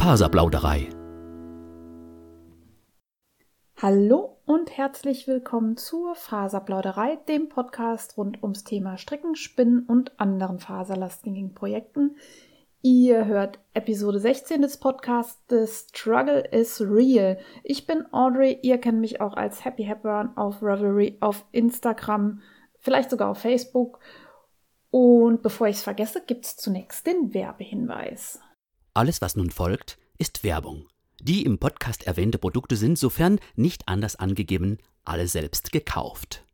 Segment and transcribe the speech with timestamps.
[0.00, 0.88] Faserplauderei.
[3.76, 10.58] Hallo und herzlich willkommen zur Faserplauderei, dem Podcast rund ums Thema Stricken, Spinnen und anderen
[10.58, 12.16] faserlastigen Projekten.
[12.80, 17.36] Ihr hört Episode 16 des Podcasts The Struggle is Real.
[17.62, 22.40] Ich bin Audrey, ihr kennt mich auch als Happy Hepburn auf Revelry, auf Instagram,
[22.78, 23.98] vielleicht sogar auf Facebook.
[24.90, 28.40] Und bevor ich es vergesse, gibt es zunächst den Werbehinweis.
[28.92, 30.86] Alles, was nun folgt, ist Werbung.
[31.22, 36.44] Die im Podcast erwähnte Produkte sind, sofern nicht anders angegeben, alle selbst gekauft.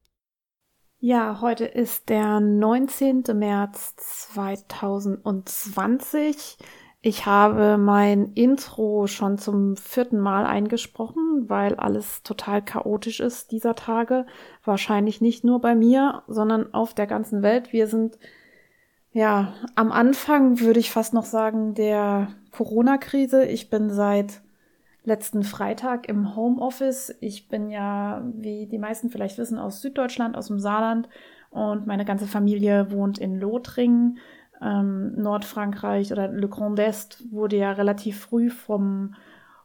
[0.98, 3.24] Ja, heute ist der 19.
[3.34, 6.58] März 2020.
[7.00, 13.76] Ich habe mein Intro schon zum vierten Mal eingesprochen, weil alles total chaotisch ist dieser
[13.76, 14.26] Tage.
[14.64, 17.72] Wahrscheinlich nicht nur bei mir, sondern auf der ganzen Welt.
[17.72, 18.18] Wir sind
[19.16, 23.46] ja am Anfang, würde ich fast noch sagen, der Corona-Krise.
[23.46, 24.42] Ich bin seit
[25.04, 27.16] letzten Freitag im Homeoffice.
[27.20, 31.08] Ich bin ja, wie die meisten vielleicht wissen, aus Süddeutschland, aus dem Saarland
[31.50, 34.18] und meine ganze Familie wohnt in Lothringen,
[34.60, 39.14] ähm, Nordfrankreich oder Le Grand Est wurde ja relativ früh vom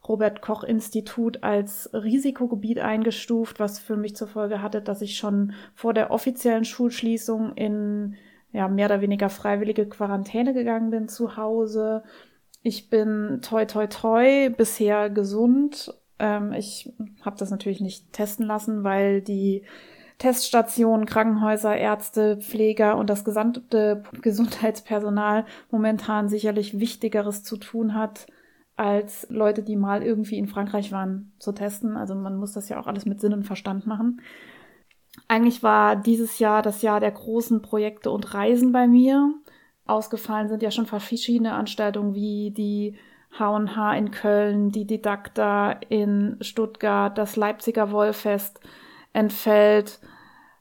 [0.07, 5.53] Robert Koch Institut als Risikogebiet eingestuft, was für mich zur Folge hatte, dass ich schon
[5.75, 8.15] vor der offiziellen Schulschließung in
[8.51, 12.03] ja, mehr oder weniger freiwillige Quarantäne gegangen bin zu Hause
[12.63, 15.93] ich bin toi toi toi bisher gesund.
[16.19, 19.63] Ähm, ich habe das natürlich nicht testen lassen, weil die
[20.19, 28.27] Teststationen, Krankenhäuser, Ärzte, Pfleger und das gesamte Gesundheitspersonal momentan sicherlich Wichtigeres zu tun hat,
[28.75, 31.97] als Leute, die mal irgendwie in Frankreich waren, zu testen.
[31.97, 34.21] Also man muss das ja auch alles mit Sinn und Verstand machen.
[35.27, 39.33] Eigentlich war dieses Jahr das Jahr der großen Projekte und Reisen bei mir
[39.85, 42.97] ausgefallen sind ja schon verschiedene Anstaltungen wie die
[43.37, 48.59] H&H in Köln, die Didakta in Stuttgart, das Leipziger Wollfest
[49.13, 49.99] entfällt.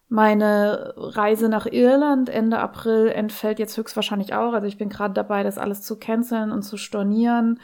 [0.08, 4.53] Meine Reise nach Irland Ende April entfällt jetzt höchstwahrscheinlich auch.
[4.53, 7.60] Also ich bin gerade dabei, das alles zu canceln und zu stornieren.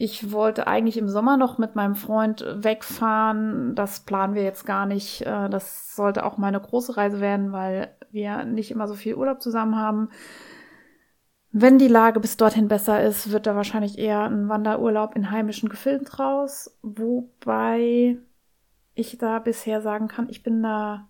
[0.00, 3.74] Ich wollte eigentlich im Sommer noch mit meinem Freund wegfahren.
[3.74, 5.22] Das planen wir jetzt gar nicht.
[5.22, 9.42] Äh, das sollte auch meine große Reise werden, weil wir nicht immer so viel Urlaub
[9.42, 10.10] zusammen haben.
[11.50, 15.68] Wenn die Lage bis dorthin besser ist, wird da wahrscheinlich eher ein Wanderurlaub in heimischen
[15.68, 16.78] Gefilden draus.
[16.82, 18.18] Wobei
[18.94, 21.08] ich da bisher sagen kann, ich bin da,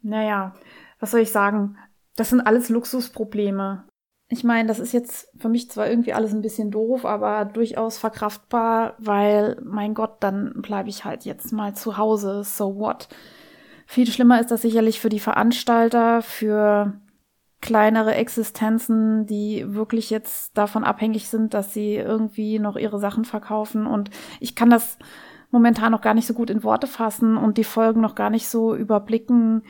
[0.00, 0.54] naja,
[0.98, 1.76] was soll ich sagen?
[2.16, 3.84] Das sind alles Luxusprobleme.
[4.32, 7.98] Ich meine, das ist jetzt für mich zwar irgendwie alles ein bisschen doof, aber durchaus
[7.98, 12.42] verkraftbar, weil, mein Gott, dann bleibe ich halt jetzt mal zu Hause.
[12.42, 13.10] So what?
[13.84, 16.94] Viel schlimmer ist das sicherlich für die Veranstalter, für
[17.60, 23.86] kleinere Existenzen, die wirklich jetzt davon abhängig sind, dass sie irgendwie noch ihre Sachen verkaufen.
[23.86, 24.08] Und
[24.40, 24.96] ich kann das
[25.50, 28.48] momentan noch gar nicht so gut in Worte fassen und die Folgen noch gar nicht
[28.48, 29.62] so überblicken.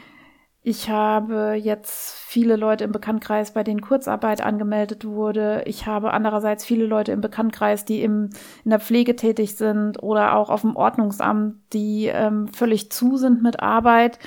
[0.64, 5.62] Ich habe jetzt viele Leute im Bekanntkreis, bei denen Kurzarbeit angemeldet wurde.
[5.66, 8.30] Ich habe andererseits viele Leute im Bekanntkreis, die im,
[8.64, 13.42] in der Pflege tätig sind oder auch auf dem Ordnungsamt, die ähm, völlig zu sind
[13.42, 14.20] mit Arbeit.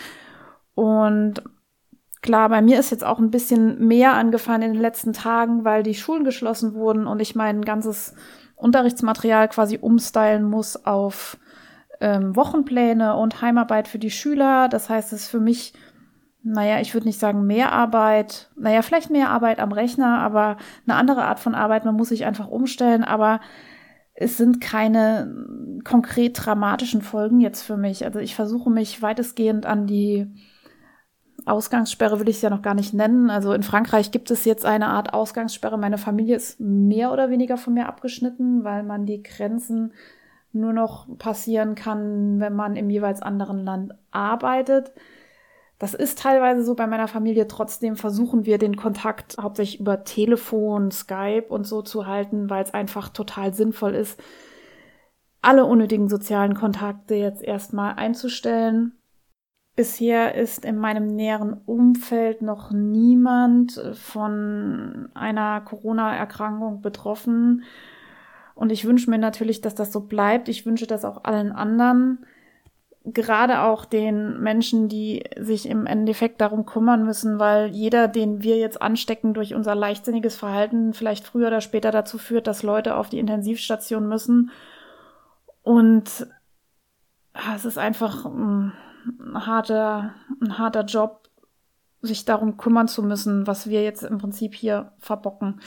[0.76, 1.42] Und
[2.26, 5.84] Klar, bei mir ist jetzt auch ein bisschen mehr angefallen in den letzten Tagen, weil
[5.84, 8.16] die Schulen geschlossen wurden und ich mein ganzes
[8.56, 11.38] Unterrichtsmaterial quasi umstylen muss auf
[12.02, 14.70] ähm, Wochenpläne und Heimarbeit für die Schüler.
[14.70, 15.74] Das heißt, es ist für mich,
[16.46, 20.58] naja, ich würde nicht sagen mehr Arbeit, naja, vielleicht mehr Arbeit am Rechner, aber
[20.88, 21.86] eine andere Art von Arbeit.
[21.86, 23.42] Man muss sich einfach umstellen, aber
[24.14, 28.06] es sind keine konkret dramatischen Folgen jetzt für mich.
[28.06, 30.28] Also ich versuche mich weitestgehend an die
[31.46, 33.30] Ausgangssperre will ich es ja noch gar nicht nennen.
[33.30, 35.78] Also in Frankreich gibt es jetzt eine Art Ausgangssperre.
[35.78, 39.94] Meine Familie ist mehr oder weniger von mir abgeschnitten, weil man die Grenzen
[40.54, 44.92] nur noch passieren kann, wenn man im jeweils anderen Land arbeitet.
[45.78, 47.48] Das ist teilweise so bei meiner Familie.
[47.48, 52.74] Trotzdem versuchen wir den Kontakt hauptsächlich über Telefon, Skype und so zu halten, weil es
[52.74, 54.20] einfach total sinnvoll ist,
[55.42, 58.94] alle unnötigen sozialen Kontakte jetzt erstmal einzustellen
[59.76, 67.64] Bisher ist in meinem näheren Umfeld noch niemand von einer Corona-Erkrankung betroffen.
[68.54, 70.48] Und ich wünsche mir natürlich, dass das so bleibt.
[70.48, 72.26] Ich wünsche das auch allen anderen.
[73.06, 78.58] Gerade auch den Menschen, die sich im Endeffekt darum kümmern müssen, weil jeder, den wir
[78.58, 83.10] jetzt anstecken durch unser leichtsinniges Verhalten, vielleicht früher oder später dazu führt, dass Leute auf
[83.10, 84.50] die Intensivstation müssen.
[85.62, 86.28] Und
[87.34, 88.72] ah, es ist einfach mm,
[89.20, 91.30] ein harter, ein harter Job,
[92.02, 95.60] sich darum kümmern zu müssen, was wir jetzt im Prinzip hier verbocken.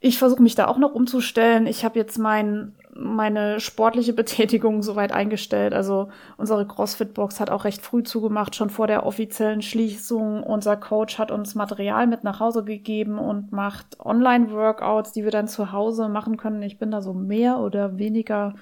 [0.00, 1.66] Ich versuche mich da auch noch umzustellen.
[1.66, 5.74] Ich habe jetzt mein, meine sportliche Betätigung soweit eingestellt.
[5.74, 10.42] Also unsere CrossFit-Box hat auch recht früh zugemacht, schon vor der offiziellen Schließung.
[10.42, 15.48] Unser Coach hat uns Material mit nach Hause gegeben und macht Online-Workouts, die wir dann
[15.48, 16.62] zu Hause machen können.
[16.62, 18.54] Ich bin da so mehr oder weniger,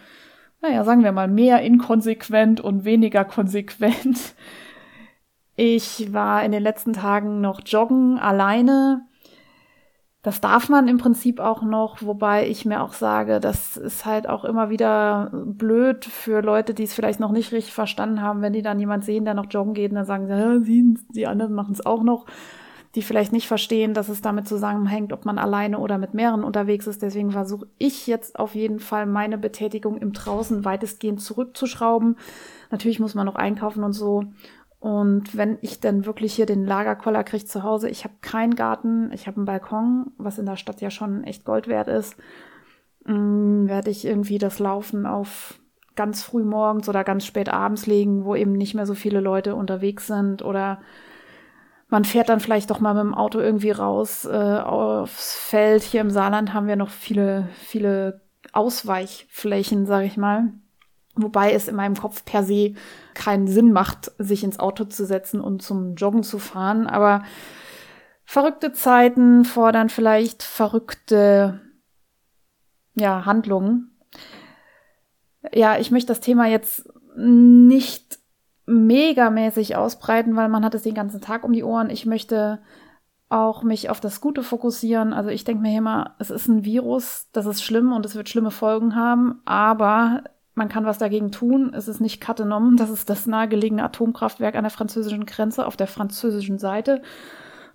[0.63, 4.35] naja, sagen wir mal, mehr inkonsequent und weniger konsequent.
[5.57, 9.07] Ich war in den letzten Tagen noch joggen alleine
[10.25, 14.27] das darf man im Prinzip auch noch, wobei ich mir auch sage, das ist halt
[14.27, 18.55] auch immer wieder blöd für Leute, die es vielleicht noch nicht richtig verstanden haben, wenn
[18.55, 21.53] die dann jemand sehen, der noch joggen geht und dann sagen, ja, sie, die anderen
[21.53, 22.25] machen es auch noch,
[22.95, 26.87] die vielleicht nicht verstehen, dass es damit zusammenhängt, ob man alleine oder mit mehreren unterwegs
[26.87, 27.03] ist.
[27.03, 32.17] Deswegen versuche ich jetzt auf jeden Fall meine Betätigung im Draußen weitestgehend zurückzuschrauben.
[32.71, 34.25] Natürlich muss man noch einkaufen und so.
[34.85, 39.11] Und wenn ich dann wirklich hier den Lagerkoller kriege zu Hause, ich habe keinen Garten,
[39.15, 42.19] ich habe einen Balkon, was in der Stadt ja schon echt Gold wert ist,
[43.07, 45.59] mm, werde ich irgendwie das Laufen auf
[45.97, 49.55] ganz früh morgens oder ganz spät abends legen, wo eben nicht mehr so viele Leute
[49.55, 50.83] unterwegs sind oder
[51.89, 55.83] man fährt dann vielleicht doch mal mit dem Auto irgendwie raus äh, aufs Feld.
[55.83, 58.21] Hier im Saarland haben wir noch viele, viele
[58.53, 60.53] Ausweichflächen, sag ich mal.
[61.17, 62.75] Wobei es in meinem Kopf per se
[63.15, 66.87] keinen Sinn macht, sich ins Auto zu setzen und zum Joggen zu fahren.
[66.87, 67.23] Aber
[68.25, 71.61] verrückte Zeiten fordern vielleicht verrückte
[72.95, 73.97] ja, Handlungen.
[75.53, 78.19] Ja, ich möchte das Thema jetzt nicht
[78.67, 81.91] megamäßig ausbreiten, weil man hat es den ganzen Tag um die Ohren.
[81.91, 82.61] Ich möchte
[83.29, 85.13] auch mich auf das Gute fokussieren.
[85.13, 88.29] Also ich denke mir immer, es ist ein Virus, das ist schlimm und es wird
[88.29, 91.73] schlimme Folgen haben, aber man kann was dagegen tun.
[91.75, 95.89] Es ist nicht Cattenom, das ist das nahegelegene Atomkraftwerk an der französischen Grenze auf der
[95.89, 97.03] französischen Seite.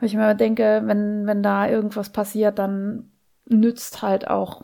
[0.01, 3.11] Ich mir denke, wenn, wenn da irgendwas passiert, dann
[3.45, 4.63] nützt halt auch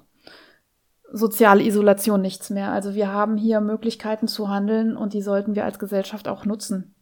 [1.11, 2.71] soziale Isolation nichts mehr.
[2.71, 6.94] Also wir haben hier Möglichkeiten zu handeln und die sollten wir als Gesellschaft auch nutzen.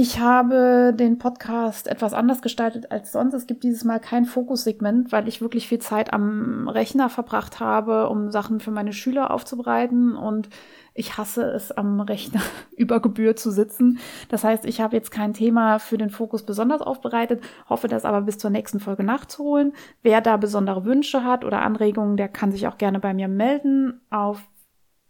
[0.00, 3.34] Ich habe den Podcast etwas anders gestaltet als sonst.
[3.34, 8.08] Es gibt dieses Mal kein Fokussegment, weil ich wirklich viel Zeit am Rechner verbracht habe,
[8.08, 10.14] um Sachen für meine Schüler aufzubereiten.
[10.14, 10.50] Und
[10.94, 12.40] ich hasse es, am Rechner
[12.76, 13.98] über Gebühr zu sitzen.
[14.28, 18.20] Das heißt, ich habe jetzt kein Thema für den Fokus besonders aufbereitet, hoffe das aber
[18.20, 19.72] bis zur nächsten Folge nachzuholen.
[20.02, 24.00] Wer da besondere Wünsche hat oder Anregungen, der kann sich auch gerne bei mir melden
[24.10, 24.44] auf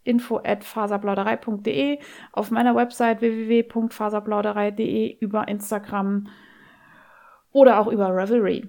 [0.08, 1.98] info@faserplauderei.de,
[2.32, 6.26] auf meiner Website www.faserplauderei.de, über Instagram
[7.52, 8.68] oder auch über Revelry.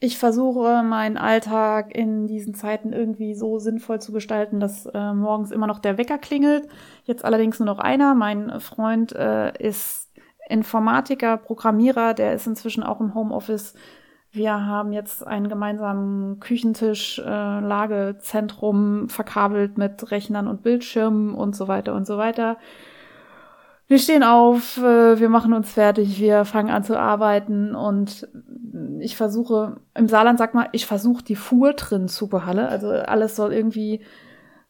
[0.00, 5.50] Ich versuche meinen Alltag in diesen Zeiten irgendwie so sinnvoll zu gestalten, dass äh, morgens
[5.50, 6.68] immer noch der Wecker klingelt.
[7.02, 8.14] Jetzt allerdings nur noch einer.
[8.14, 10.08] Mein Freund äh, ist
[10.48, 13.74] Informatiker, Programmierer, der ist inzwischen auch im Homeoffice
[14.30, 21.68] wir haben jetzt einen gemeinsamen Küchentisch, äh, Lagezentrum verkabelt mit Rechnern und Bildschirmen und so
[21.68, 22.58] weiter und so weiter.
[23.86, 28.28] Wir stehen auf, äh, wir machen uns fertig, wir fangen an zu arbeiten und
[29.00, 32.60] ich versuche, im Saarland sagt man, ich versuche die Fuhr drin zu behalten.
[32.60, 34.02] Also alles soll irgendwie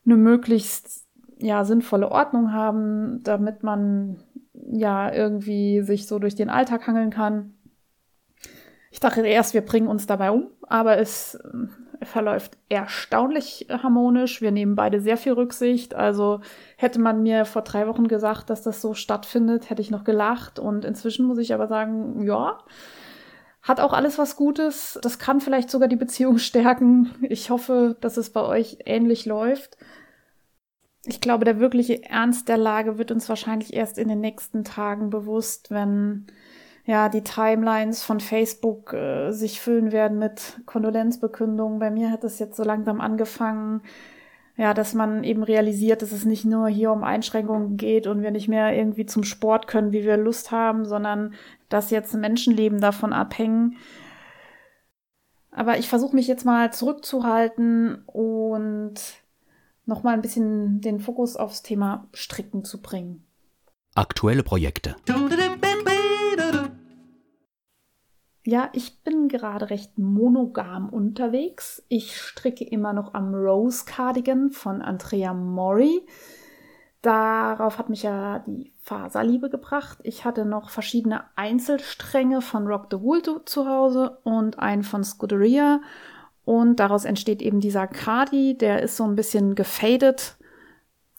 [0.06, 1.06] eine möglichst
[1.38, 4.22] ja sinnvolle Ordnung haben, damit man
[4.70, 7.54] ja irgendwie sich so durch den Alltag hangeln kann.
[8.90, 14.40] Ich dachte erst, wir bringen uns dabei um, aber es äh, verläuft erstaunlich harmonisch.
[14.40, 15.94] Wir nehmen beide sehr viel Rücksicht.
[15.94, 16.40] Also
[16.76, 20.58] hätte man mir vor drei Wochen gesagt, dass das so stattfindet, hätte ich noch gelacht.
[20.58, 22.58] Und inzwischen muss ich aber sagen, ja,
[23.62, 24.98] hat auch alles was Gutes.
[25.02, 27.14] Das kann vielleicht sogar die Beziehung stärken.
[27.22, 29.76] Ich hoffe, dass es bei euch ähnlich läuft.
[31.04, 35.10] Ich glaube, der wirkliche Ernst der Lage wird uns wahrscheinlich erst in den nächsten Tagen
[35.10, 36.26] bewusst, wenn
[36.88, 41.78] ja, die Timelines von Facebook äh, sich füllen werden mit Kondolenzbekündungen.
[41.78, 43.82] Bei mir hat es jetzt so langsam angefangen,
[44.56, 48.30] ja, dass man eben realisiert, dass es nicht nur hier um Einschränkungen geht und wir
[48.30, 51.34] nicht mehr irgendwie zum Sport können, wie wir Lust haben, sondern
[51.68, 53.76] dass jetzt Menschenleben davon abhängen.
[55.50, 58.94] Aber ich versuche mich jetzt mal zurückzuhalten und
[59.84, 63.26] nochmal ein bisschen den Fokus aufs Thema Stricken zu bringen.
[63.94, 64.96] Aktuelle Projekte.
[68.50, 71.84] Ja, ich bin gerade recht monogam unterwegs.
[71.88, 76.00] Ich stricke immer noch am Rose Cardigan von Andrea Mori.
[77.02, 79.98] Darauf hat mich ja die Faserliebe gebracht.
[80.02, 85.82] Ich hatte noch verschiedene Einzelstränge von Rock the Wool zu Hause und einen von Scuderia.
[86.46, 90.38] Und daraus entsteht eben dieser Cardi, der ist so ein bisschen gefadet.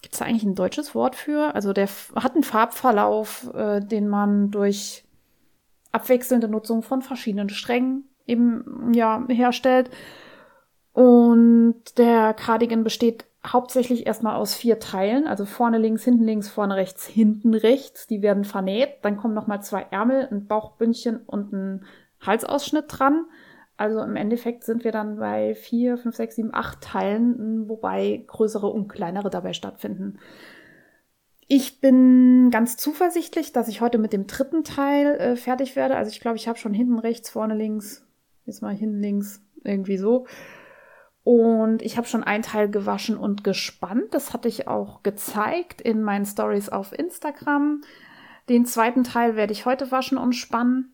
[0.01, 1.53] Gibt es da eigentlich ein deutsches Wort für?
[1.53, 5.05] Also der hat einen Farbverlauf, äh, den man durch
[5.91, 9.89] abwechselnde Nutzung von verschiedenen Strängen eben ja herstellt.
[10.93, 16.75] Und der Cardigan besteht hauptsächlich erstmal aus vier Teilen, also vorne links, hinten links, vorne
[16.75, 18.07] rechts, hinten rechts.
[18.07, 18.97] Die werden vernäht.
[19.01, 21.85] Dann kommen nochmal zwei Ärmel, ein Bauchbündchen und ein
[22.19, 23.25] Halsausschnitt dran.
[23.77, 28.67] Also im Endeffekt sind wir dann bei vier, fünf, sechs, sieben, acht Teilen, wobei größere
[28.67, 30.19] und kleinere dabei stattfinden.
[31.51, 35.97] Ich bin ganz zuversichtlich, dass ich heute mit dem dritten Teil äh, fertig werde.
[35.97, 38.05] Also ich glaube, ich habe schon hinten rechts, vorne links,
[38.45, 40.27] jetzt mal hinten links, irgendwie so.
[41.23, 44.09] Und ich habe schon ein Teil gewaschen und gespannt.
[44.11, 47.81] Das hatte ich auch gezeigt in meinen Stories auf Instagram.
[48.47, 50.93] Den zweiten Teil werde ich heute waschen und spannen.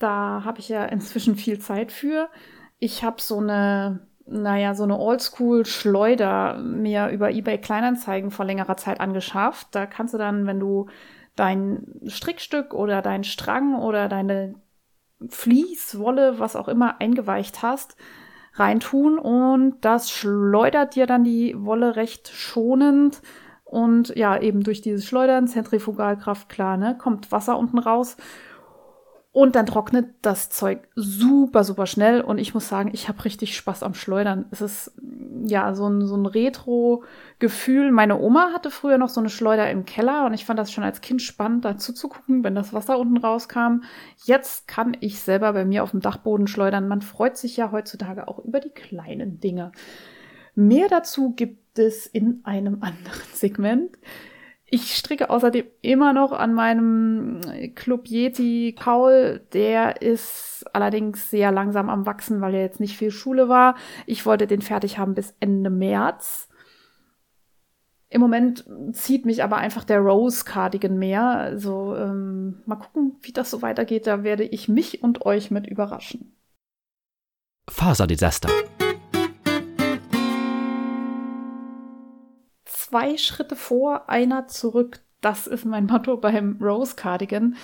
[0.00, 2.28] Da habe ich ja inzwischen viel Zeit für.
[2.80, 9.00] Ich habe so eine, naja, so eine Oldschool-Schleuder mir über eBay Kleinanzeigen vor längerer Zeit
[9.00, 9.68] angeschafft.
[9.72, 10.86] Da kannst du dann, wenn du
[11.34, 14.54] dein Strickstück oder dein Strang oder deine
[15.28, 17.96] Fließwolle, was auch immer, eingeweicht hast,
[18.54, 23.22] reintun und das schleudert dir dann die Wolle recht schonend
[23.64, 28.16] und ja, eben durch dieses Schleudern, Zentrifugalkraft, klar, ne, kommt Wasser unten raus
[29.32, 32.20] und dann trocknet das Zeug super, super schnell.
[32.20, 34.46] Und ich muss sagen, ich habe richtig Spaß am Schleudern.
[34.50, 34.92] Es ist
[35.44, 37.92] ja so ein, so ein Retro-Gefühl.
[37.92, 40.82] Meine Oma hatte früher noch so eine Schleuder im Keller und ich fand das schon
[40.82, 43.82] als Kind spannend, da zuzugucken, wenn das Wasser unten rauskam.
[44.24, 46.88] Jetzt kann ich selber bei mir auf dem Dachboden schleudern.
[46.88, 49.70] Man freut sich ja heutzutage auch über die kleinen Dinge.
[50.56, 53.96] Mehr dazu gibt es in einem anderen Segment.
[54.72, 57.40] Ich stricke außerdem immer noch an meinem
[57.74, 59.44] Club Yeti Kaul.
[59.52, 63.74] Der ist allerdings sehr langsam am Wachsen, weil er jetzt nicht viel Schule war.
[64.06, 66.48] Ich wollte den fertig haben bis Ende März.
[68.10, 71.24] Im Moment zieht mich aber einfach der Rose Cardigan mehr.
[71.24, 74.06] Also ähm, mal gucken, wie das so weitergeht.
[74.06, 76.36] Da werde ich mich und euch mit überraschen.
[77.68, 78.50] Faserdesaster.
[82.90, 85.00] Zwei Schritte vor, einer zurück.
[85.20, 87.56] Das ist mein Motto beim Rose Cardigan.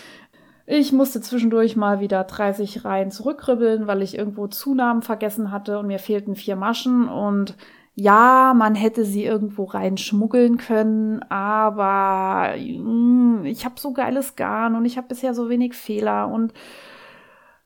[0.67, 5.87] Ich musste zwischendurch mal wieder 30 Reihen zurückribbeln, weil ich irgendwo Zunahmen vergessen hatte und
[5.87, 7.57] mir fehlten vier Maschen und
[7.95, 14.75] ja, man hätte sie irgendwo reinschmuggeln können, aber mh, hm, ich habe so geiles Garn
[14.77, 16.53] und ich habe bisher so wenig Fehler und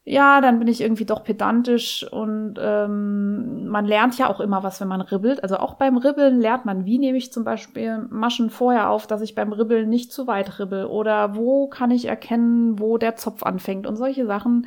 [0.04, 4.80] ja, dann bin ich irgendwie doch pedantisch und ähm, man lernt ja auch immer was,
[4.80, 5.42] wenn man ribbelt.
[5.42, 9.21] Also auch beim Ribbeln lernt man, wie nehme ich zum Beispiel Maschen vorher auf, dass
[9.21, 13.42] ich beim Ribbeln nicht zu weit ribbel oder wo kann ich erkennen, wo der Zopf
[13.42, 14.66] anfängt und solche Sachen.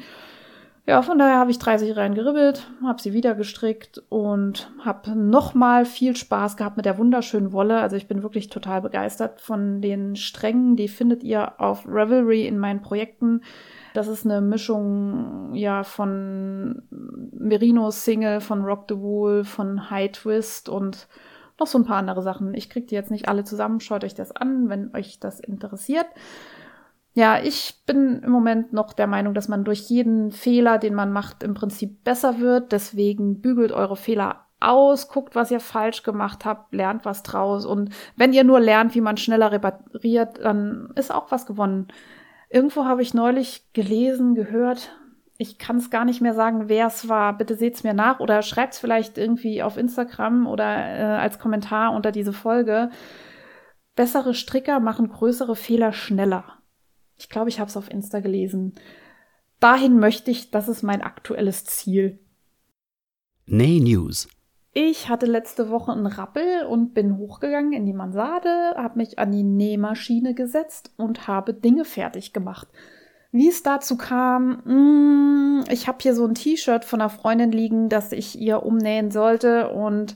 [0.86, 5.86] Ja, von daher habe ich 30 Reihen geribbelt, habe sie wieder gestrickt und habe nochmal
[5.86, 7.80] viel Spaß gehabt mit der wunderschönen Wolle.
[7.80, 10.76] Also ich bin wirklich total begeistert von den Strängen.
[10.76, 13.42] Die findet ihr auf Revelry in meinen Projekten.
[13.94, 20.68] Das ist eine Mischung ja von Merino Single, von Rock the Wool, von High Twist
[20.68, 21.08] und
[21.60, 22.54] noch so ein paar andere Sachen.
[22.56, 23.80] Ich kriege die jetzt nicht alle zusammen.
[23.80, 26.08] Schaut euch das an, wenn euch das interessiert.
[27.14, 31.12] Ja, ich bin im Moment noch der Meinung, dass man durch jeden Fehler, den man
[31.12, 32.72] macht, im Prinzip besser wird.
[32.72, 37.68] Deswegen bügelt eure Fehler aus, guckt, was ihr falsch gemacht habt, lernt was draus.
[37.68, 41.90] Und wenn ihr nur lernt, wie man schneller repariert, dann ist auch was gewonnen.
[42.54, 44.96] Irgendwo habe ich neulich gelesen, gehört,
[45.40, 47.36] ich kann es gar nicht mehr sagen, wer es war.
[47.36, 52.12] Bitte seht's mir nach oder schreibt's vielleicht irgendwie auf Instagram oder äh, als Kommentar unter
[52.12, 52.92] diese Folge.
[53.96, 56.60] Bessere Stricker machen größere Fehler schneller.
[57.18, 58.76] Ich glaube, ich habe es auf Insta gelesen.
[59.60, 62.20] Dahin möchte ich, das ist mein aktuelles Ziel.
[63.48, 64.28] Nay News.
[64.76, 69.32] Ich hatte letzte Woche einen Rappel und bin hochgegangen in die Mansarde, habe mich an
[69.32, 72.68] die Nähmaschine gesetzt und habe Dinge fertig gemacht.
[73.32, 77.52] Wie es dazu kam, mh, mm, ich habe hier so ein T-Shirt von einer Freundin
[77.52, 80.16] liegen, das ich ihr umnähen sollte und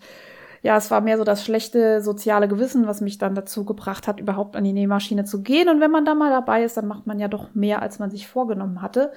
[0.63, 4.19] ja, es war mehr so das schlechte soziale Gewissen, was mich dann dazu gebracht hat,
[4.19, 5.69] überhaupt an die Nähmaschine zu gehen.
[5.69, 8.09] Und wenn man da mal dabei ist, dann macht man ja doch mehr, als man
[8.09, 9.11] sich vorgenommen hatte.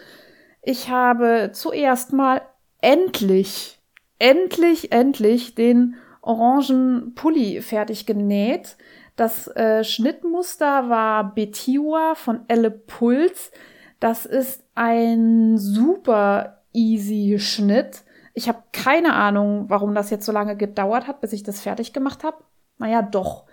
[0.62, 2.42] Ich habe zuerst mal
[2.80, 3.79] endlich
[4.20, 8.76] endlich, endlich den orangen Pulli fertig genäht.
[9.16, 13.50] Das äh, Schnittmuster war Betiwa von Elle Puls.
[13.98, 18.04] Das ist ein super easy Schnitt.
[18.34, 21.92] Ich habe keine Ahnung, warum das jetzt so lange gedauert hat, bis ich das fertig
[21.92, 22.38] gemacht habe.
[22.78, 23.44] Naja, doch.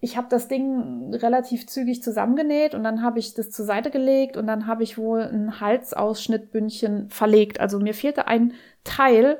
[0.00, 4.36] Ich habe das Ding relativ zügig zusammengenäht und dann habe ich das zur Seite gelegt
[4.36, 7.60] und dann habe ich wohl ein Halsausschnittbündchen verlegt.
[7.60, 8.52] Also mir fehlte ein
[8.84, 9.38] Teil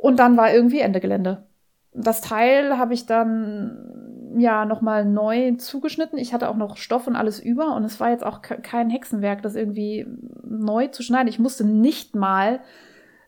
[0.00, 1.46] und dann war irgendwie Ende Gelände.
[1.92, 6.18] Das Teil habe ich dann ja nochmal neu zugeschnitten.
[6.18, 9.42] Ich hatte auch noch Stoff und alles über und es war jetzt auch kein Hexenwerk,
[9.42, 10.06] das irgendwie
[10.44, 11.28] neu zu schneiden.
[11.28, 12.60] Ich musste nicht mal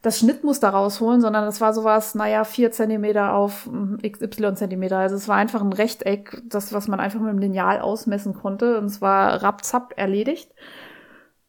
[0.03, 4.99] das Schnittmuster rausholen, sondern das war sowas, naja, vier Zentimeter auf hm, XY Zentimeter.
[4.99, 8.79] Also es war einfach ein Rechteck, das, was man einfach mit dem Lineal ausmessen konnte.
[8.79, 10.53] Und es war rapzapp erledigt.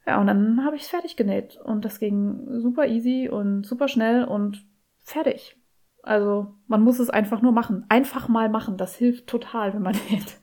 [0.08, 1.58] Ja, und dann habe ich es fertig genäht.
[1.64, 4.66] Und das ging super easy und super schnell und
[5.10, 5.58] fertig.
[6.04, 7.86] Also man muss es einfach nur machen.
[7.90, 8.78] Einfach mal machen.
[8.78, 10.38] Das hilft total, wenn man näht.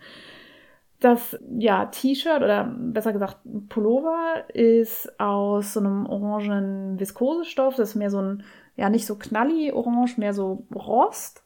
[1.00, 7.76] Das ja, T-Shirt oder besser gesagt Pullover ist aus so einem orangen Viskosestoff.
[7.76, 8.44] Das ist mehr so ein,
[8.76, 11.42] ja, nicht so knalli orange, mehr so Rost.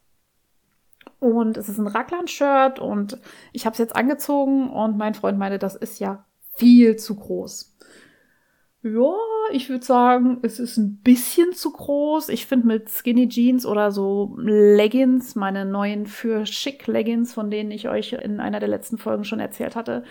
[1.18, 3.18] Und es ist ein Raglan-Shirt und
[3.52, 6.24] ich habe es jetzt angezogen und mein Freund meinte, das ist ja
[6.54, 7.69] viel zu groß.
[8.82, 9.14] Ja,
[9.52, 12.30] ich würde sagen, es ist ein bisschen zu groß.
[12.30, 17.70] Ich finde mit Skinny Jeans oder so Leggings, meine neuen für schick Leggings, von denen
[17.72, 20.04] ich euch in einer der letzten Folgen schon erzählt hatte,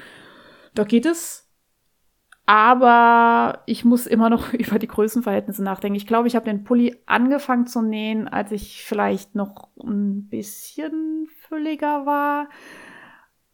[0.75, 1.49] da geht es.
[2.45, 5.95] Aber ich muss immer noch über die Größenverhältnisse nachdenken.
[5.95, 11.27] Ich glaube, ich habe den Pulli angefangen zu nähen, als ich vielleicht noch ein bisschen
[11.47, 12.49] fülliger war.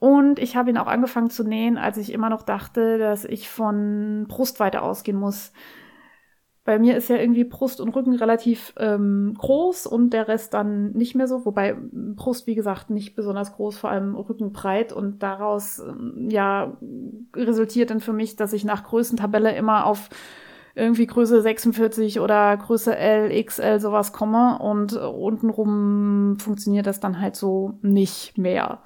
[0.05, 3.49] Und ich habe ihn auch angefangen zu nähen, als ich immer noch dachte, dass ich
[3.49, 5.51] von Brustweite ausgehen muss.
[6.63, 10.91] Bei mir ist ja irgendwie Brust und Rücken relativ ähm, groß und der Rest dann
[10.91, 11.43] nicht mehr so.
[11.43, 14.93] Wobei Brust, wie gesagt, nicht besonders groß, vor allem Rücken breit.
[14.93, 16.77] Und daraus ähm, ja
[17.35, 20.09] resultiert dann für mich, dass ich nach Größentabelle immer auf
[20.75, 24.59] irgendwie Größe 46 oder Größe L, XL sowas komme.
[24.59, 28.83] Und äh, untenrum funktioniert das dann halt so nicht mehr.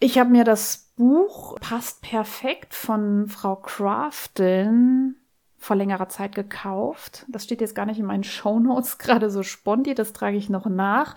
[0.00, 5.16] Ich habe mir das Buch Passt perfekt von Frau Crafton
[5.58, 7.24] vor längerer Zeit gekauft.
[7.28, 10.50] Das steht jetzt gar nicht in meinen Show Notes, gerade so sponti, das trage ich
[10.50, 11.16] noch nach.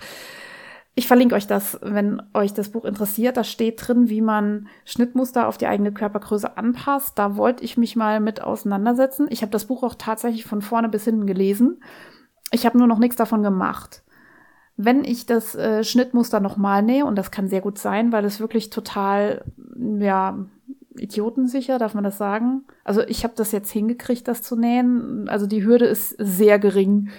[0.95, 3.37] Ich verlinke euch das, wenn euch das Buch interessiert.
[3.37, 7.19] Da steht drin, wie man Schnittmuster auf die eigene Körpergröße anpasst.
[7.19, 9.27] Da wollte ich mich mal mit auseinandersetzen.
[9.29, 11.83] Ich habe das Buch auch tatsächlich von vorne bis hinten gelesen.
[12.49, 14.01] Ich habe nur noch nichts davon gemacht.
[14.77, 18.39] Wenn ich das äh, Schnittmuster nochmal nähe, und das kann sehr gut sein, weil es
[18.39, 19.43] wirklich total,
[19.99, 20.37] ja,
[20.95, 22.63] idiotensicher, darf man das sagen?
[22.83, 25.29] Also ich habe das jetzt hingekriegt, das zu nähen.
[25.29, 27.09] Also die Hürde ist sehr gering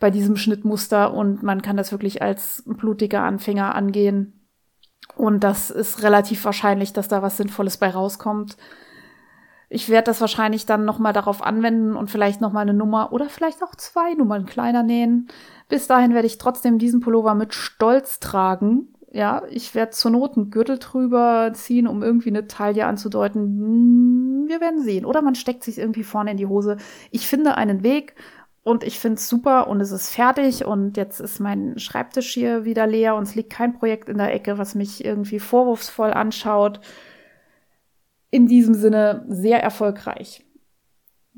[0.00, 4.38] bei diesem Schnittmuster und man kann das wirklich als blutiger Anfänger angehen.
[5.16, 8.56] Und das ist relativ wahrscheinlich, dass da was Sinnvolles bei rauskommt.
[9.68, 13.62] Ich werde das wahrscheinlich dann nochmal darauf anwenden und vielleicht nochmal eine Nummer oder vielleicht
[13.62, 15.28] auch zwei Nummern kleiner nähen.
[15.68, 18.94] Bis dahin werde ich trotzdem diesen Pullover mit Stolz tragen.
[19.10, 23.42] Ja, ich werde zur Not einen Gürtel drüber ziehen, um irgendwie eine Taille anzudeuten.
[23.42, 25.04] Hm, wir werden sehen.
[25.04, 26.76] Oder man steckt sich irgendwie vorne in die Hose.
[27.10, 28.14] Ich finde einen Weg
[28.62, 32.64] und ich finde es super und es ist fertig und jetzt ist mein Schreibtisch hier
[32.66, 36.80] wieder leer und es liegt kein Projekt in der Ecke, was mich irgendwie vorwurfsvoll anschaut
[38.30, 40.44] in diesem Sinne sehr erfolgreich.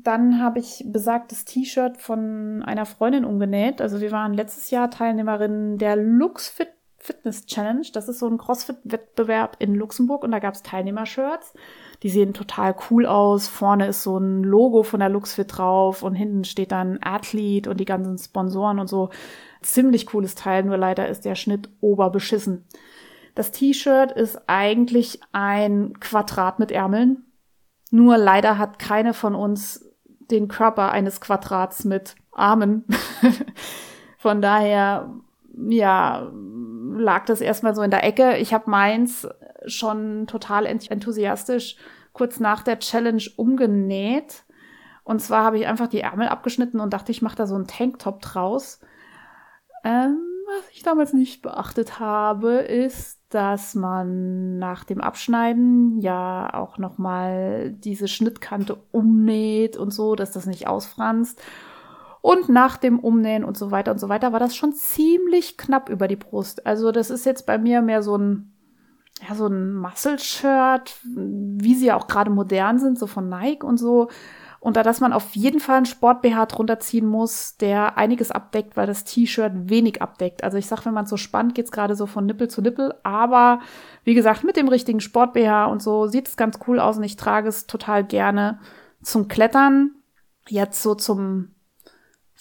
[0.03, 3.81] Dann habe ich besagtes T-Shirt von einer Freundin umgenäht.
[3.81, 6.69] Also wir waren letztes Jahr Teilnehmerin der LuxFit
[7.01, 7.85] Fitness Challenge.
[7.93, 11.53] Das ist so ein CrossFit-Wettbewerb in Luxemburg und da gab es Teilnehmershirts.
[12.03, 13.47] Die sehen total cool aus.
[13.47, 17.79] Vorne ist so ein Logo von der LuxFit drauf und hinten steht dann Athlete und
[17.79, 19.09] die ganzen Sponsoren und so.
[19.61, 22.65] Ziemlich cooles Teil, nur leider ist der Schnitt oberbeschissen.
[23.35, 27.25] Das T-Shirt ist eigentlich ein Quadrat mit Ärmeln.
[27.89, 29.90] Nur leider hat keine von uns
[30.31, 32.85] den Körper eines Quadrats mit Armen.
[34.17, 35.13] von daher,
[35.53, 36.31] ja,
[36.95, 38.37] lag das erstmal so in der Ecke.
[38.37, 39.27] Ich habe meins
[39.65, 41.75] schon total enthusiastisch
[42.13, 44.43] kurz nach der Challenge umgenäht.
[45.03, 47.67] Und zwar habe ich einfach die Ärmel abgeschnitten und dachte, ich mache da so einen
[47.67, 48.79] Tanktop draus.
[49.83, 56.77] Ähm, was ich damals nicht beachtet habe, ist, dass man nach dem Abschneiden ja auch
[56.77, 61.41] noch mal diese Schnittkante umnäht und so, dass das nicht ausfranst.
[62.21, 65.89] Und nach dem Umnähen und so weiter und so weiter war das schon ziemlich knapp
[65.89, 66.65] über die Brust.
[66.67, 68.51] Also das ist jetzt bei mir mehr so ein
[69.27, 73.77] ja so ein Muscle-Shirt, wie sie ja auch gerade modern sind, so von Nike und
[73.77, 74.09] so.
[74.61, 78.77] Und da, dass man auf jeden Fall einen Sport-BH drunter ziehen muss, der einiges abdeckt,
[78.77, 80.43] weil das T-Shirt wenig abdeckt.
[80.43, 82.93] Also ich sag, wenn man so spannt, geht's gerade so von Nippel zu Nippel.
[83.01, 83.59] Aber
[84.03, 87.15] wie gesagt, mit dem richtigen Sport-BH und so sieht es ganz cool aus und ich
[87.17, 88.59] trage es total gerne
[89.01, 89.95] zum Klettern.
[90.47, 91.55] Jetzt so zum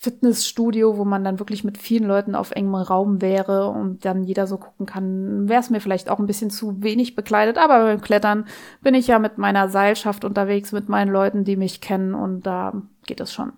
[0.02, 4.46] Fitnessstudio, wo man dann wirklich mit vielen Leuten auf engem Raum wäre und dann jeder
[4.46, 8.00] so gucken kann, wäre es mir vielleicht auch ein bisschen zu wenig bekleidet, aber beim
[8.00, 8.46] Klettern
[8.80, 12.80] bin ich ja mit meiner Seilschaft unterwegs, mit meinen Leuten, die mich kennen und da
[13.06, 13.52] geht es schon.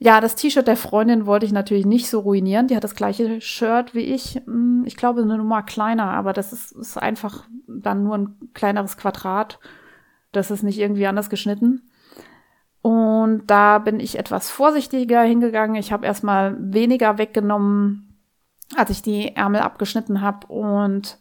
[0.00, 2.66] Ja, das T-Shirt der Freundin wollte ich natürlich nicht so ruinieren.
[2.66, 4.40] Die hat das gleiche Shirt wie ich.
[4.44, 8.96] Hm, ich glaube, eine Nummer kleiner, aber das ist, ist einfach dann nur ein kleineres
[8.96, 9.60] Quadrat.
[10.32, 11.82] Das ist nicht irgendwie anders geschnitten.
[12.82, 15.76] Und da bin ich etwas vorsichtiger hingegangen.
[15.76, 18.20] Ich habe erstmal weniger weggenommen,
[18.76, 21.18] als ich die Ärmel abgeschnitten habe und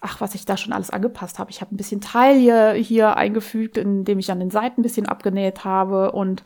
[0.00, 1.50] ach, was ich da schon alles angepasst habe.
[1.50, 5.64] Ich habe ein bisschen Taille hier eingefügt, indem ich an den Seiten ein bisschen abgenäht
[5.64, 6.42] habe und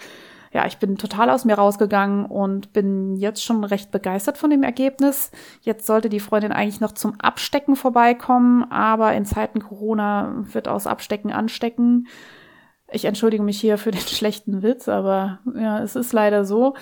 [0.53, 4.63] ja, ich bin total aus mir rausgegangen und bin jetzt schon recht begeistert von dem
[4.63, 5.31] Ergebnis.
[5.61, 10.87] Jetzt sollte die Freundin eigentlich noch zum Abstecken vorbeikommen, aber in Zeiten Corona wird aus
[10.87, 12.09] Abstecken anstecken.
[12.91, 16.75] Ich entschuldige mich hier für den schlechten Witz, aber ja, es ist leider so.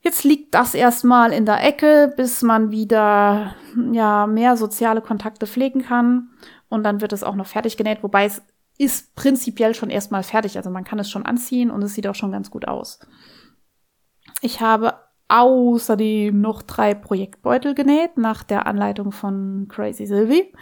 [0.00, 3.56] Jetzt liegt das erstmal in der Ecke, bis man wieder
[3.92, 6.30] ja mehr soziale Kontakte pflegen kann
[6.68, 8.42] und dann wird es auch noch fertig genäht, wobei es
[8.78, 10.56] ist prinzipiell schon erstmal fertig.
[10.56, 13.00] Also man kann es schon anziehen und es sieht auch schon ganz gut aus.
[14.40, 14.94] Ich habe
[15.26, 20.52] außerdem noch drei Projektbeutel genäht nach der Anleitung von Crazy Sylvie.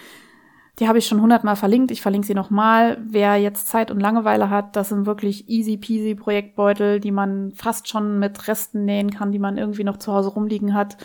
[0.79, 1.91] Die habe ich schon hundertmal verlinkt.
[1.91, 2.99] Ich verlinke sie nochmal.
[3.03, 7.89] Wer jetzt Zeit und Langeweile hat, das sind wirklich easy peasy Projektbeutel, die man fast
[7.89, 10.99] schon mit Resten nähen kann, die man irgendwie noch zu Hause rumliegen hat.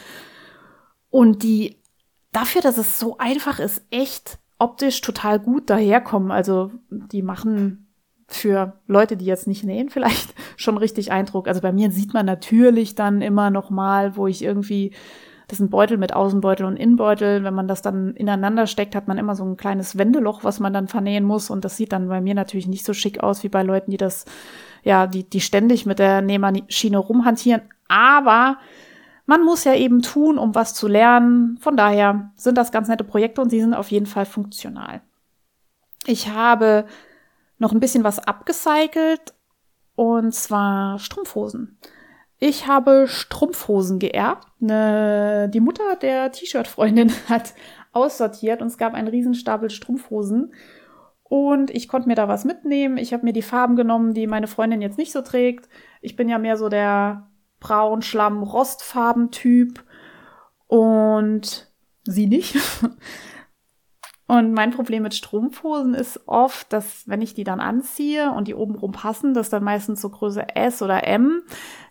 [1.10, 1.81] Und die
[2.31, 6.31] dafür, dass es so einfach ist, echt optisch total gut daherkommen.
[6.31, 7.88] Also die machen
[8.27, 11.47] für Leute, die jetzt nicht nähen, vielleicht schon richtig Eindruck.
[11.47, 14.93] Also bei mir sieht man natürlich dann immer noch mal, wo ich irgendwie
[15.51, 17.43] das ist ein Beutel mit Außenbeutel und Innenbeutel.
[17.43, 20.71] Wenn man das dann ineinander steckt, hat man immer so ein kleines Wendeloch, was man
[20.71, 21.49] dann vernähen muss.
[21.49, 23.97] Und das sieht dann bei mir natürlich nicht so schick aus wie bei Leuten, die
[23.97, 24.23] das,
[24.83, 27.63] ja, die, die ständig mit der Nähmaschine rumhantieren.
[27.89, 28.59] Aber
[29.25, 31.57] man muss ja eben tun, um was zu lernen.
[31.59, 35.01] Von daher sind das ganz nette Projekte und sie sind auf jeden Fall funktional.
[36.05, 36.85] Ich habe
[37.59, 39.33] noch ein bisschen was abgecycelt
[39.95, 41.77] und zwar Strumpfhosen.
[42.43, 44.47] Ich habe Strumpfhosen geerbt.
[44.60, 47.54] Ne, die Mutter der T-Shirt-Freundin hat
[47.93, 50.51] aussortiert und es gab einen Riesenstapel Strumpfhosen.
[51.23, 52.97] Und ich konnte mir da was mitnehmen.
[52.97, 55.69] Ich habe mir die Farben genommen, die meine Freundin jetzt nicht so trägt.
[56.01, 59.84] Ich bin ja mehr so der braun, schlamm, rostfarben-Typ.
[60.65, 61.71] Und
[62.06, 62.58] sie nicht.
[64.31, 68.55] Und mein Problem mit Strumpfhosen ist oft, dass wenn ich die dann anziehe und die
[68.55, 71.41] obenrum passen, das dann meistens so Größe S oder M,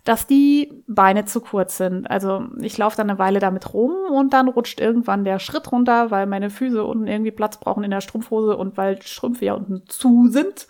[0.04, 2.10] dass die Beine zu kurz sind.
[2.10, 6.10] Also ich laufe dann eine Weile damit rum und dann rutscht irgendwann der Schritt runter,
[6.10, 9.82] weil meine Füße unten irgendwie Platz brauchen in der Strumpfhose und weil Strümpfe ja unten
[9.86, 10.66] zu sind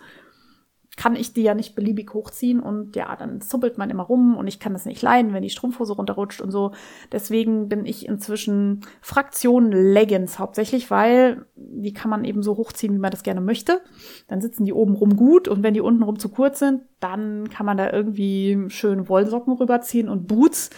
[1.01, 4.45] kann ich die ja nicht beliebig hochziehen und ja, dann zuppelt man immer rum und
[4.45, 6.73] ich kann das nicht leiden, wenn die Strumpfhose runterrutscht und so.
[7.11, 12.99] Deswegen bin ich inzwischen Fraktion Leggings hauptsächlich, weil die kann man eben so hochziehen, wie
[12.99, 13.81] man das gerne möchte.
[14.27, 17.49] Dann sitzen die oben rum gut und wenn die unten rum zu kurz sind, dann
[17.49, 20.69] kann man da irgendwie schön Wollsocken rüberziehen und Boots.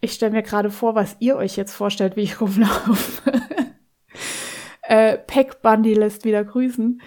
[0.00, 3.32] Ich stelle mir gerade vor, was ihr euch jetzt vorstellt, wie ich rumlaufe.
[4.82, 7.02] äh, Peck Bundy lässt wieder grüßen.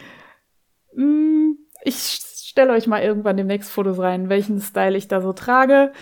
[0.99, 5.93] Mm, ich stelle euch mal irgendwann demnächst Fotos rein, welchen Style ich da so trage.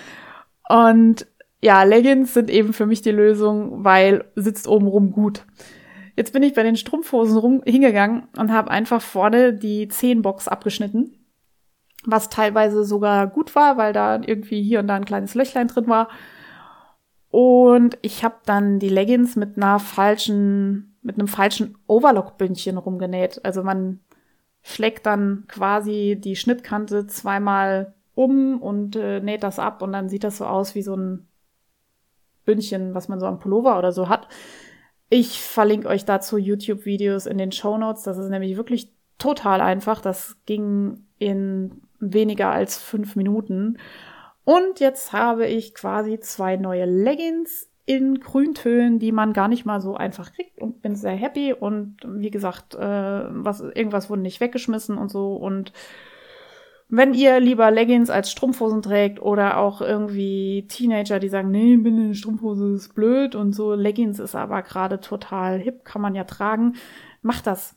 [0.67, 1.27] Und
[1.61, 5.45] ja, Leggings sind eben für mich die Lösung, weil sitzt obenrum gut.
[6.15, 11.13] Jetzt bin ich bei den Strumpfhosen rum, hingegangen und habe einfach vorne die Zehenbox abgeschnitten.
[12.05, 15.87] Was teilweise sogar gut war, weil da irgendwie hier und da ein kleines Löchlein drin
[15.87, 16.09] war.
[17.29, 23.41] Und ich habe dann die Leggings mit einer falschen, mit einem falschen Overlock-Bündchen rumgenäht.
[23.43, 23.99] Also man
[24.67, 30.25] schlägt dann quasi die Schnittkante zweimal um und äh, näht das ab und dann sieht
[30.25, 31.27] das so aus wie so ein
[32.43, 34.27] Bündchen, was man so am Pullover oder so hat.
[35.09, 38.03] Ich verlinke euch dazu YouTube-Videos in den Show Notes.
[38.03, 40.01] Das ist nämlich wirklich total einfach.
[40.01, 43.77] Das ging in weniger als fünf Minuten.
[44.43, 49.79] Und jetzt habe ich quasi zwei neue Leggings in Grüntönen, die man gar nicht mal
[49.79, 54.41] so einfach kriegt und bin sehr happy und wie gesagt, äh, was, irgendwas wurde nicht
[54.41, 55.71] weggeschmissen und so und
[56.89, 61.97] wenn ihr lieber Leggings als Strumpfhosen trägt oder auch irgendwie Teenager, die sagen, nee, bin
[61.97, 66.25] in Strumpfhose ist blöd und so, Leggings ist aber gerade total hip, kann man ja
[66.25, 66.75] tragen,
[67.21, 67.75] macht das.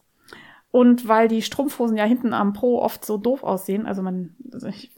[0.73, 4.37] Und weil die Strumpfhosen ja hinten am Po oft so doof aussehen, also man,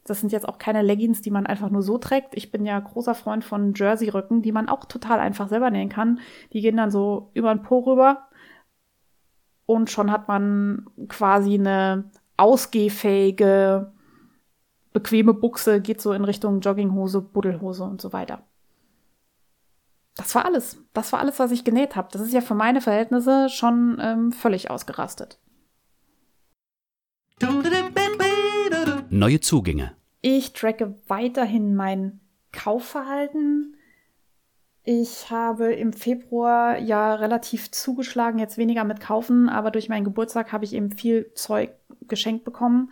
[0.04, 2.36] das sind jetzt auch keine Leggings, die man einfach nur so trägt.
[2.36, 6.20] Ich bin ja großer Freund von Jersey-Rücken, die man auch total einfach selber nähen kann.
[6.52, 8.28] Die gehen dann so über den Po rüber
[9.64, 13.92] und schon hat man quasi eine ausgehfähige,
[14.92, 18.42] bequeme Buchse, geht so in Richtung Jogginghose, Buddelhose und so weiter.
[20.16, 20.78] Das war alles.
[20.92, 22.08] Das war alles, was ich genäht habe.
[22.12, 25.38] Das ist ja für meine Verhältnisse schon ähm, völlig ausgerastet.
[29.10, 29.92] Neue Zugänge.
[30.20, 32.20] Ich tracke weiterhin mein
[32.52, 33.76] Kaufverhalten.
[34.84, 40.52] Ich habe im Februar ja relativ zugeschlagen, jetzt weniger mit Kaufen, aber durch meinen Geburtstag
[40.52, 41.70] habe ich eben viel Zeug
[42.08, 42.90] geschenkt bekommen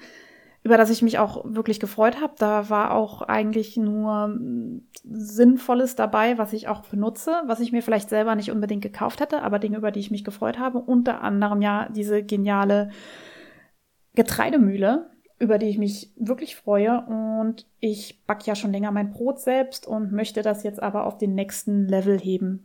[0.63, 2.35] über das ich mich auch wirklich gefreut habe.
[2.39, 7.83] Da war auch eigentlich nur hm, Sinnvolles dabei, was ich auch benutze, was ich mir
[7.83, 10.79] vielleicht selber nicht unbedingt gekauft hätte, aber Dinge, über die ich mich gefreut habe.
[10.79, 12.91] Unter anderem ja diese geniale
[14.15, 17.05] Getreidemühle, über die ich mich wirklich freue.
[17.07, 21.19] Und ich backe ja schon länger mein Brot selbst und möchte das jetzt aber auf
[21.19, 22.65] den nächsten Level heben.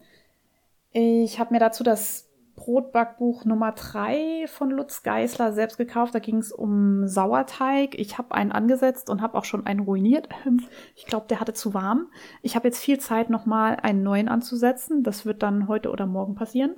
[0.92, 6.16] Ich habe mir dazu das Brotbackbuch Nummer 3 von Lutz Geisler selbst gekauft.
[6.16, 7.96] Da ging es um Sauerteig.
[7.96, 10.30] Ich habe einen angesetzt und habe auch schon einen ruiniert.
[10.96, 12.08] Ich glaube, der hatte zu warm.
[12.42, 15.04] Ich habe jetzt viel Zeit, nochmal einen neuen anzusetzen.
[15.04, 16.76] Das wird dann heute oder morgen passieren.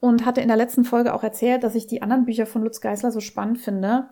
[0.00, 2.80] Und hatte in der letzten Folge auch erzählt, dass ich die anderen Bücher von Lutz
[2.80, 4.08] Geisler so spannend finde,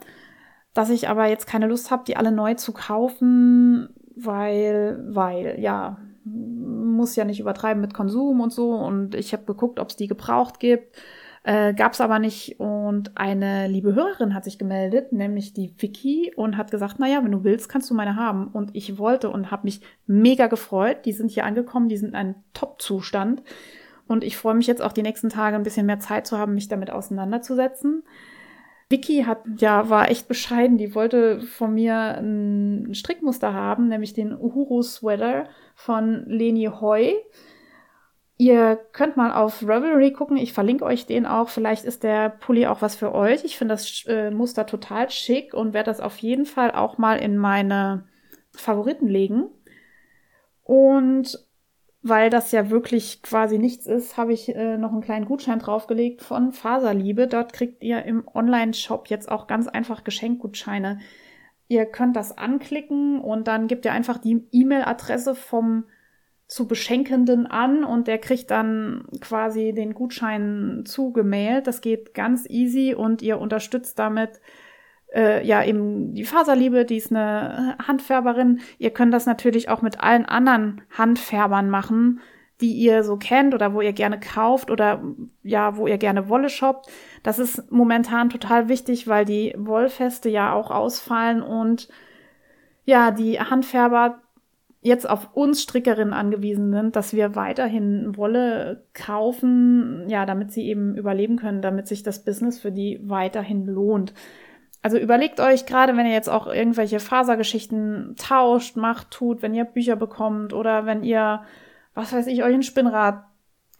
[0.75, 5.99] dass ich aber jetzt keine Lust habe, die alle neu zu kaufen, weil, weil, ja,
[6.25, 8.73] muss ja nicht übertreiben mit Konsum und so.
[8.73, 10.97] Und ich habe geguckt, ob es die gebraucht gibt.
[11.45, 12.59] Äh, Gab es aber nicht.
[12.59, 17.31] Und eine liebe Hörerin hat sich gemeldet, nämlich die Vicky, und hat gesagt, naja, wenn
[17.31, 18.49] du willst, kannst du meine haben.
[18.49, 21.05] Und ich wollte und habe mich mega gefreut.
[21.05, 23.43] Die sind hier angekommen, die sind in einem Top-Zustand.
[24.09, 26.55] Und ich freue mich jetzt auch die nächsten Tage ein bisschen mehr Zeit zu haben,
[26.55, 28.05] mich damit auseinanderzusetzen.
[28.89, 30.79] Vicky hat, ja, war echt bescheiden.
[30.79, 37.17] Die wollte von mir ein Strickmuster haben, nämlich den Uhuru Sweater von Leni Hoy.
[38.39, 40.37] Ihr könnt mal auf Revelry gucken.
[40.37, 41.49] Ich verlinke euch den auch.
[41.49, 43.45] Vielleicht ist der Pulli auch was für euch.
[43.45, 47.19] Ich finde das äh, Muster total schick und werde das auf jeden Fall auch mal
[47.19, 48.07] in meine
[48.53, 49.49] Favoriten legen.
[50.63, 51.46] Und
[52.09, 56.23] weil das ja wirklich quasi nichts ist, habe ich äh, noch einen kleinen Gutschein draufgelegt
[56.23, 57.27] von Faserliebe.
[57.27, 61.01] Dort kriegt ihr im Online-Shop jetzt auch ganz einfach Geschenkgutscheine.
[61.69, 65.85] Ihr könnt das anklicken und dann gebt ihr einfach die E-Mail-Adresse vom
[66.47, 71.67] zu Beschenkenden an und der kriegt dann quasi den Gutschein zugemailt.
[71.67, 74.41] Das geht ganz easy und ihr unterstützt damit
[75.15, 78.61] äh, ja eben die Faserliebe, die ist eine Handfärberin.
[78.79, 82.21] Ihr könnt das natürlich auch mit allen anderen Handfärbern machen,
[82.61, 85.03] die ihr so kennt oder wo ihr gerne kauft oder
[85.43, 86.91] ja, wo ihr gerne Wolle shoppt.
[87.23, 91.89] Das ist momentan total wichtig, weil die Wollfeste ja auch ausfallen und
[92.85, 94.21] ja, die Handfärber
[94.81, 100.97] jetzt auf uns Strickerinnen angewiesen sind, dass wir weiterhin Wolle kaufen, ja, damit sie eben
[100.97, 104.15] überleben können, damit sich das Business für die weiterhin lohnt.
[104.87, 109.65] Also überlegt euch gerade, wenn ihr jetzt auch irgendwelche Fasergeschichten tauscht, macht, tut, wenn ihr
[109.65, 111.43] Bücher bekommt oder wenn ihr,
[111.95, 113.25] was weiß ich, euch ein Spinnrad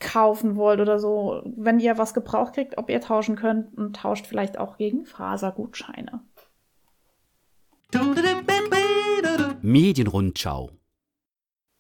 [0.01, 4.27] kaufen wollt oder so, wenn ihr was gebraucht kriegt, ob ihr tauschen könnt und tauscht
[4.27, 6.23] vielleicht auch gegen Fasergutscheine.
[9.63, 10.73] Medienrundschau.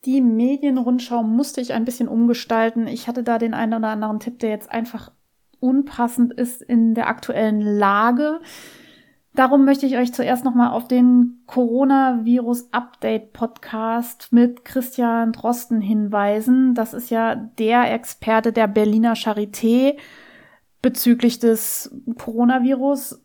[0.04, 2.86] Die Medienrundschau musste ich ein bisschen umgestalten.
[2.86, 5.10] Ich hatte da den einen oder anderen Tipp, der jetzt einfach
[5.58, 8.40] unpassend ist in der aktuellen Lage.
[9.36, 16.74] Darum möchte ich euch zuerst nochmal auf den Coronavirus Update Podcast mit Christian Drosten hinweisen.
[16.74, 19.98] Das ist ja der Experte der Berliner Charité
[20.80, 23.20] bezüglich des Coronavirus.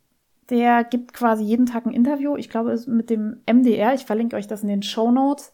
[0.49, 2.35] Der gibt quasi jeden Tag ein Interview.
[2.35, 3.93] Ich glaube, es mit dem MDR.
[3.93, 5.53] Ich verlinke euch das in den Show Notes.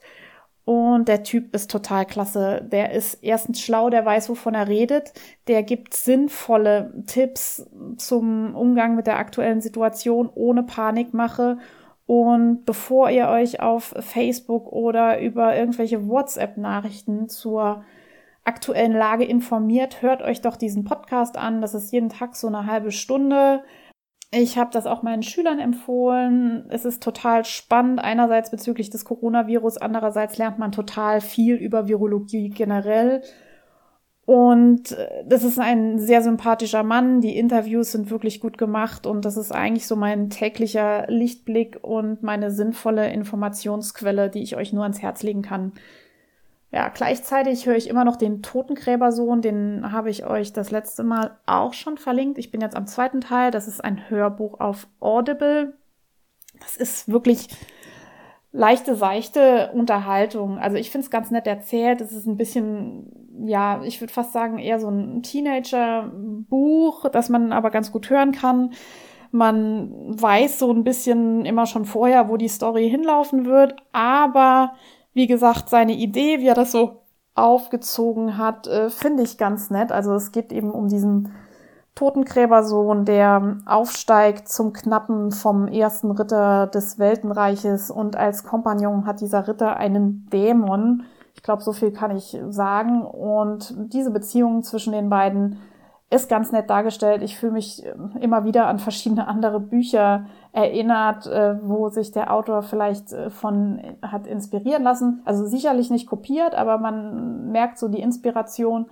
[0.67, 2.61] Und der Typ ist total klasse.
[2.69, 5.13] Der ist erstens schlau, der weiß, wovon er redet.
[5.47, 11.59] Der gibt sinnvolle Tipps zum Umgang mit der aktuellen Situation ohne Panikmache.
[12.05, 17.85] Und bevor ihr euch auf Facebook oder über irgendwelche WhatsApp-Nachrichten zur
[18.43, 21.61] aktuellen Lage informiert, hört euch doch diesen Podcast an.
[21.61, 23.63] Das ist jeden Tag so eine halbe Stunde.
[24.31, 26.65] Ich habe das auch meinen Schülern empfohlen.
[26.69, 32.49] Es ist total spannend, einerseits bezüglich des Coronavirus, andererseits lernt man total viel über Virologie
[32.49, 33.21] generell.
[34.25, 37.21] Und äh, das ist ein sehr sympathischer Mann.
[37.21, 42.23] Die Interviews sind wirklich gut gemacht und das ist eigentlich so mein täglicher Lichtblick und
[42.23, 45.71] meine sinnvolle Informationsquelle, die ich euch nur ans Herz legen kann.
[46.69, 51.37] Ja, gleichzeitig höre ich immer noch den Totengräbersohn, den habe ich euch das letzte Mal
[51.45, 52.37] auch schon verlinkt.
[52.37, 55.77] Ich bin jetzt am zweiten Teil, das ist ein Hörbuch auf Audible.
[56.59, 57.47] Das ist wirklich
[58.51, 60.57] leichte, seichte Unterhaltung.
[60.57, 62.01] Also ich finde es ganz nett erzählt.
[62.01, 67.53] Es ist ein bisschen, ja, ich würde fast sagen, eher so ein Teenager-Buch, das man
[67.53, 68.73] aber ganz gut hören kann.
[69.31, 74.73] Man weiß so ein bisschen immer schon vorher, wo die Story hinlaufen wird, aber
[75.17, 77.01] wie gesagt, seine Idee, wie er das so
[77.33, 79.91] aufgezogen hat, äh, finde ich ganz nett.
[79.91, 81.33] Also es geht eben um diesen
[81.95, 89.47] Totengräbersohn, der aufsteigt zum Knappen vom ersten Ritter des Weltenreiches und als Kompagnon hat dieser
[89.47, 91.03] Ritter einen Dämon.
[91.33, 93.01] Ich glaube, so viel kann ich sagen.
[93.01, 95.57] Und diese Beziehung zwischen den beiden
[96.11, 97.23] ist ganz nett dargestellt.
[97.23, 100.27] Ich fühle mich äh, immer wieder an verschiedene andere Bücher
[100.57, 105.21] erinnert, äh, wo sich der Autor vielleicht äh, von hat inspirieren lassen.
[105.23, 108.87] Also sicherlich nicht kopiert, aber man merkt so die Inspiration.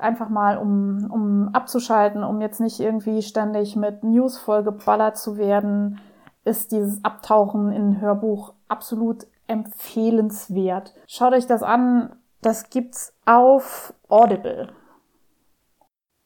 [0.00, 6.00] Einfach mal, um, um abzuschalten, um jetzt nicht irgendwie ständig mit News vollgeballert zu werden,
[6.44, 10.92] ist dieses Abtauchen in ein Hörbuch absolut empfehlenswert.
[11.06, 12.16] Schaut euch das an.
[12.42, 14.72] Das gibt's auf Audible.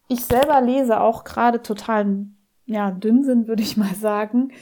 [0.09, 2.27] Ich selber lese auch gerade total,
[2.67, 4.53] ja, Dünnsinn, würde ich mal sagen.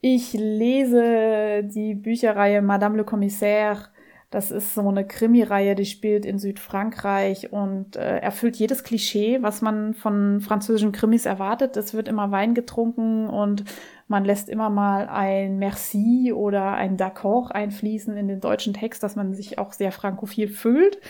[0.00, 3.88] Ich lese die Bücherreihe Madame le Commissaire.
[4.30, 9.60] Das ist so eine Krimireihe, die spielt in Südfrankreich und äh, erfüllt jedes Klischee, was
[9.60, 11.76] man von französischen Krimis erwartet.
[11.76, 13.64] Es wird immer Wein getrunken und
[14.06, 19.16] man lässt immer mal ein Merci oder ein D'accord einfließen in den deutschen Text, dass
[19.16, 21.00] man sich auch sehr frankophil fühlt.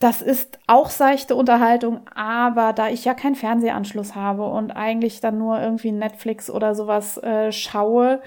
[0.00, 5.36] Das ist auch seichte Unterhaltung, aber da ich ja keinen Fernsehanschluss habe und eigentlich dann
[5.36, 8.22] nur irgendwie Netflix oder sowas äh, schaue,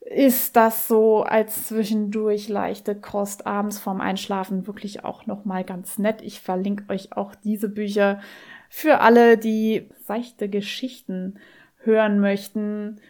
[0.00, 5.96] ist das so als zwischendurch leichte Kost abends vorm Einschlafen wirklich auch noch mal ganz
[5.98, 6.22] nett.
[6.22, 8.20] Ich verlinke euch auch diese Bücher
[8.68, 11.38] für alle, die seichte Geschichten
[11.76, 13.00] hören möchten,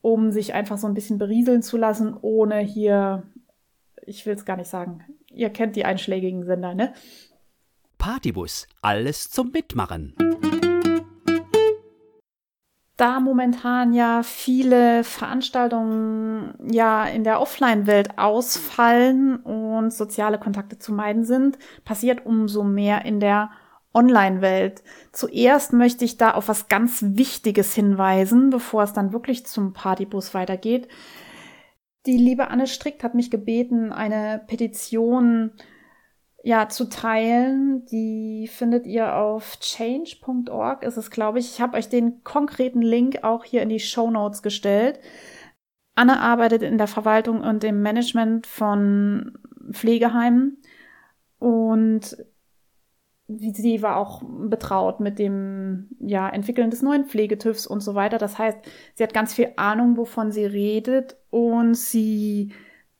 [0.00, 3.22] um sich einfach so ein bisschen berieseln zu lassen, ohne hier,
[4.02, 6.94] ich will es gar nicht sagen, Ihr kennt die einschlägigen Sender, ne?
[7.98, 10.14] Partybus, alles zum Mitmachen.
[12.96, 21.24] Da momentan ja viele Veranstaltungen ja in der Offline-Welt ausfallen und soziale Kontakte zu meiden
[21.24, 23.50] sind, passiert umso mehr in der
[23.94, 24.84] Online-Welt.
[25.12, 30.34] Zuerst möchte ich da auf was ganz Wichtiges hinweisen, bevor es dann wirklich zum Partybus
[30.34, 30.86] weitergeht.
[32.06, 35.52] Die liebe Anne Strick hat mich gebeten, eine Petition
[36.42, 37.86] ja, zu teilen.
[37.86, 41.54] Die findet ihr auf change.org, ist es, glaube ich.
[41.54, 45.00] Ich habe euch den konkreten Link auch hier in die Show Notes gestellt.
[45.94, 49.38] Anne arbeitet in der Verwaltung und im Management von
[49.72, 50.58] Pflegeheimen
[51.38, 52.16] und
[53.28, 58.18] sie war auch betraut mit dem ja, Entwickeln des neuen Pflegetüvs und so weiter.
[58.18, 58.58] Das heißt,
[58.94, 62.52] sie hat ganz viel Ahnung, wovon sie redet und sie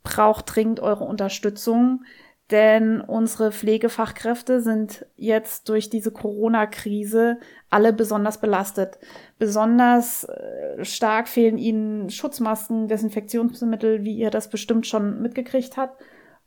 [0.02, 2.04] braucht dringend eure Unterstützung,
[2.50, 7.38] denn unsere Pflegefachkräfte sind jetzt durch diese Corona-Krise
[7.70, 8.98] alle besonders belastet.
[9.38, 16.02] Besonders äh, stark fehlen ihnen Schutzmasken, Desinfektionsmittel, wie ihr das bestimmt schon mitgekriegt habt.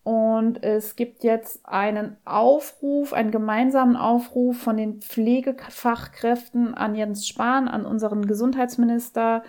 [0.08, 7.68] Und es gibt jetzt einen Aufruf, einen gemeinsamen Aufruf von den Pflegefachkräften an Jens Spahn,
[7.68, 9.44] an unseren Gesundheitsminister,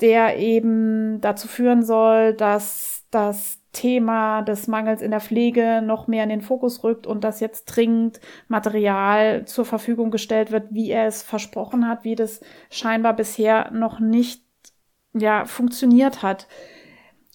[0.00, 6.22] der eben dazu führen soll, dass das Thema des Mangels in der Pflege noch mehr
[6.22, 11.08] in den Fokus rückt und dass jetzt dringend Material zur Verfügung gestellt wird, wie er
[11.08, 14.40] es versprochen hat, wie das scheinbar bisher noch nicht
[15.14, 16.46] ja funktioniert hat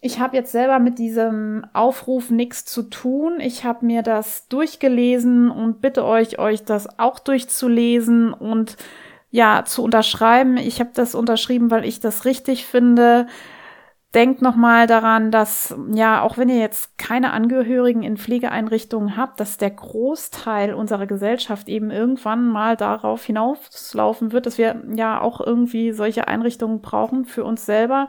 [0.02, 3.40] ich habe jetzt selber mit diesem Aufruf nichts zu tun.
[3.40, 8.78] Ich habe mir das durchgelesen und bitte euch, euch das auch durchzulesen und
[9.30, 10.58] ja, zu unterschreiben.
[10.58, 13.28] Ich habe das unterschrieben, weil ich das richtig finde.
[14.16, 19.58] Denkt nochmal daran, dass, ja, auch wenn ihr jetzt keine Angehörigen in Pflegeeinrichtungen habt, dass
[19.58, 25.92] der Großteil unserer Gesellschaft eben irgendwann mal darauf hinauslaufen wird, dass wir ja auch irgendwie
[25.92, 28.08] solche Einrichtungen brauchen für uns selber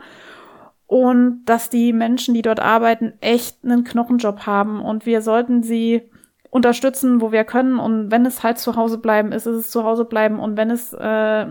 [0.91, 6.01] und dass die Menschen, die dort arbeiten, echt einen Knochenjob haben und wir sollten sie
[6.49, 9.85] unterstützen, wo wir können und wenn es halt zu Hause bleiben ist, ist es zu
[9.85, 11.45] Hause bleiben und wenn es äh,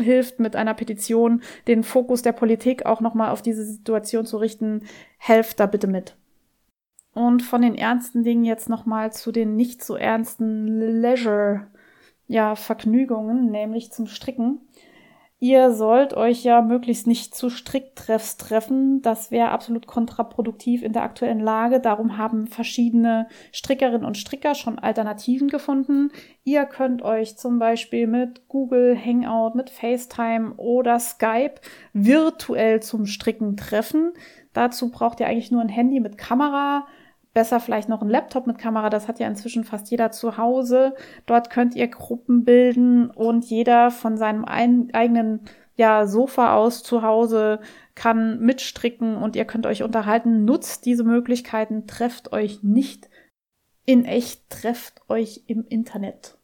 [0.00, 4.82] hilft, mit einer Petition den Fokus der Politik auch nochmal auf diese Situation zu richten,
[5.18, 6.16] helft da bitte mit.
[7.14, 10.66] Und von den ernsten Dingen jetzt nochmal zu den nicht so ernsten
[11.00, 11.68] Leisure,
[12.26, 14.58] ja, Vergnügungen, nämlich zum Stricken.
[15.42, 19.00] Ihr sollt euch ja möglichst nicht zu Stricktreffs treffen.
[19.00, 21.80] Das wäre absolut kontraproduktiv in der aktuellen Lage.
[21.80, 26.12] Darum haben verschiedene Strickerinnen und Stricker schon Alternativen gefunden.
[26.44, 31.54] Ihr könnt euch zum Beispiel mit Google Hangout, mit FaceTime oder Skype
[31.94, 34.12] virtuell zum Stricken treffen.
[34.52, 36.86] Dazu braucht ihr eigentlich nur ein Handy mit Kamera,
[37.32, 40.94] besser vielleicht noch ein Laptop mit Kamera, das hat ja inzwischen fast jeder zu Hause.
[41.26, 45.40] Dort könnt ihr Gruppen bilden und jeder von seinem ein, eigenen
[45.76, 47.60] ja, Sofa aus zu Hause
[47.94, 50.44] kann mitstricken und ihr könnt euch unterhalten.
[50.44, 53.08] Nutzt diese Möglichkeiten, trefft euch nicht
[53.86, 56.39] in echt, trefft euch im Internet.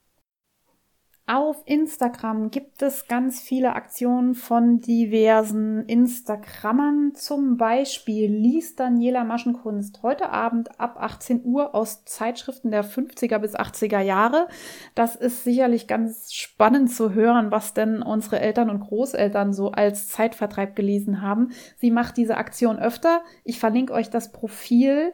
[1.28, 7.16] Auf Instagram gibt es ganz viele Aktionen von diversen Instagrammern.
[7.16, 13.56] Zum Beispiel liest Daniela Maschenkunst heute Abend ab 18 Uhr aus Zeitschriften der 50er bis
[13.56, 14.46] 80er Jahre.
[14.94, 20.06] Das ist sicherlich ganz spannend zu hören, was denn unsere Eltern und Großeltern so als
[20.06, 21.50] Zeitvertreib gelesen haben.
[21.76, 23.22] Sie macht diese Aktion öfter.
[23.42, 25.12] Ich verlinke euch das Profil.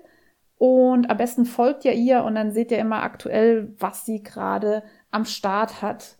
[0.59, 4.85] Und am besten folgt ihr ihr und dann seht ihr immer aktuell, was sie gerade
[5.13, 6.17] am Start hat.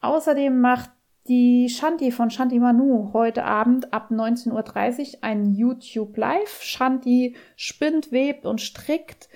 [0.00, 0.90] Außerdem macht
[1.28, 6.62] die Shanti von Shanti Manu heute Abend ab 19.30 Uhr ein YouTube Live.
[6.62, 9.28] Shanti spinnt, webt und strickt.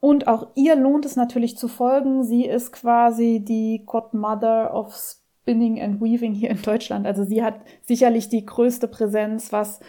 [0.00, 2.24] Und auch ihr lohnt es natürlich zu folgen.
[2.24, 7.06] Sie ist quasi die Godmother of Spinning and Weaving hier in Deutschland.
[7.06, 9.80] Also sie hat sicherlich die größte Präsenz, was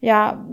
[0.00, 0.46] ja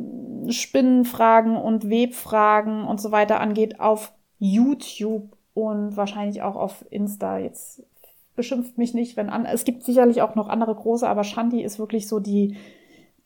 [0.49, 7.39] Spinnenfragen und Webfragen und so weiter angeht auf YouTube und wahrscheinlich auch auf Insta.
[7.39, 7.83] Jetzt
[8.35, 9.45] beschimpft mich nicht, wenn an.
[9.45, 12.57] Es gibt sicherlich auch noch andere große, aber Shanti ist wirklich so die,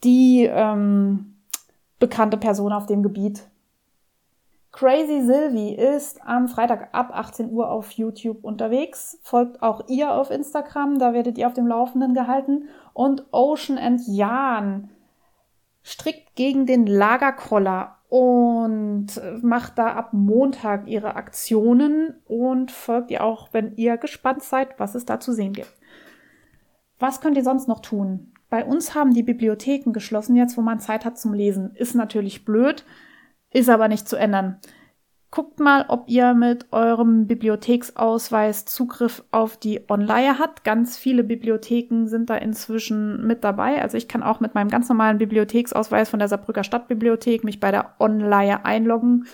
[0.05, 1.35] die ähm,
[1.99, 3.49] bekannte Person auf dem Gebiet.
[4.71, 9.19] Crazy Sylvie ist am Freitag ab 18 Uhr auf YouTube unterwegs.
[9.21, 12.69] Folgt auch ihr auf Instagram, da werdet ihr auf dem Laufenden gehalten.
[12.93, 14.89] Und Ocean and Jan
[15.83, 19.07] strickt gegen den Lagerkoller und
[19.41, 24.95] macht da ab Montag ihre Aktionen und folgt ihr auch, wenn ihr gespannt seid, was
[24.95, 25.73] es da zu sehen gibt.
[26.99, 28.33] Was könnt ihr sonst noch tun?
[28.49, 31.71] Bei uns haben die Bibliotheken geschlossen jetzt, wo man Zeit hat zum Lesen.
[31.73, 32.83] Ist natürlich blöd,
[33.49, 34.59] ist aber nicht zu ändern.
[35.33, 40.65] Guckt mal, ob ihr mit eurem Bibliotheksausweis Zugriff auf die Online habt.
[40.65, 43.81] Ganz viele Bibliotheken sind da inzwischen mit dabei.
[43.81, 47.71] Also ich kann auch mit meinem ganz normalen Bibliotheksausweis von der Saarbrücker Stadtbibliothek mich bei
[47.71, 49.25] der Online einloggen,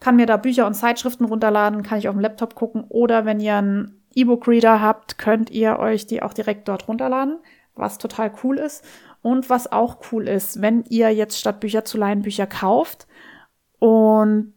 [0.00, 3.38] kann mir da Bücher und Zeitschriften runterladen, kann ich auf dem Laptop gucken oder wenn
[3.38, 7.38] ihr einen E-Book-Reader habt, könnt ihr euch die auch direkt dort runterladen,
[7.74, 8.84] was total cool ist.
[9.20, 13.06] Und was auch cool ist, wenn ihr jetzt statt Bücher zu leihen Bücher kauft
[13.78, 14.54] und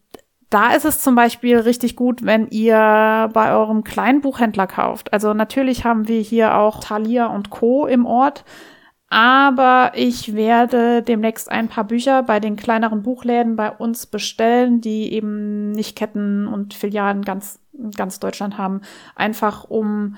[0.49, 5.11] da ist es zum Beispiel richtig gut, wenn ihr bei eurem kleinen Buchhändler kauft.
[5.13, 7.87] Also natürlich haben wir hier auch Thalia und Co.
[7.87, 8.45] im Ort.
[9.09, 15.13] Aber ich werde demnächst ein paar Bücher bei den kleineren Buchläden bei uns bestellen, die
[15.13, 17.59] eben nicht Ketten und Filialen ganz,
[17.95, 18.81] ganz Deutschland haben.
[19.15, 20.15] Einfach um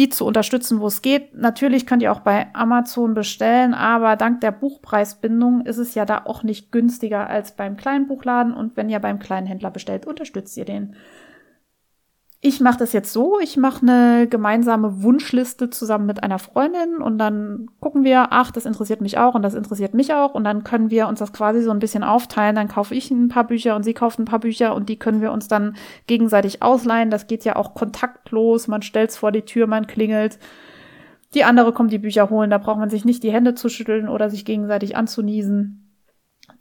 [0.00, 1.34] die zu unterstützen, wo es geht.
[1.34, 6.22] Natürlich könnt ihr auch bei Amazon bestellen, aber dank der Buchpreisbindung ist es ja da
[6.24, 8.54] auch nicht günstiger als beim kleinen Buchladen.
[8.54, 10.96] Und wenn ihr beim kleinen Händler bestellt, unterstützt ihr den.
[12.42, 17.18] Ich mache das jetzt so, ich mache eine gemeinsame Wunschliste zusammen mit einer Freundin und
[17.18, 20.64] dann gucken wir, ach, das interessiert mich auch und das interessiert mich auch und dann
[20.64, 22.56] können wir uns das quasi so ein bisschen aufteilen.
[22.56, 25.20] Dann kaufe ich ein paar Bücher und sie kauft ein paar Bücher und die können
[25.20, 25.76] wir uns dann
[26.06, 27.10] gegenseitig ausleihen.
[27.10, 30.38] Das geht ja auch kontaktlos, man stellt's vor die Tür, man klingelt.
[31.34, 34.08] Die andere kommt die Bücher holen, da braucht man sich nicht die Hände zu schütteln
[34.08, 35.94] oder sich gegenseitig anzuniesen.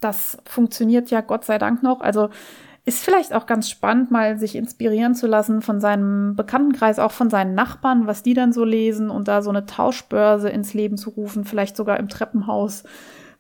[0.02, 2.02] Das funktioniert ja Gott sei Dank noch.
[2.02, 2.30] Also
[2.86, 7.30] ist vielleicht auch ganz spannend, mal sich inspirieren zu lassen von seinem Bekanntenkreis, auch von
[7.30, 11.12] seinen Nachbarn, was die dann so lesen und da so eine Tauschbörse ins Leben zu
[11.12, 12.84] rufen, vielleicht sogar im Treppenhaus.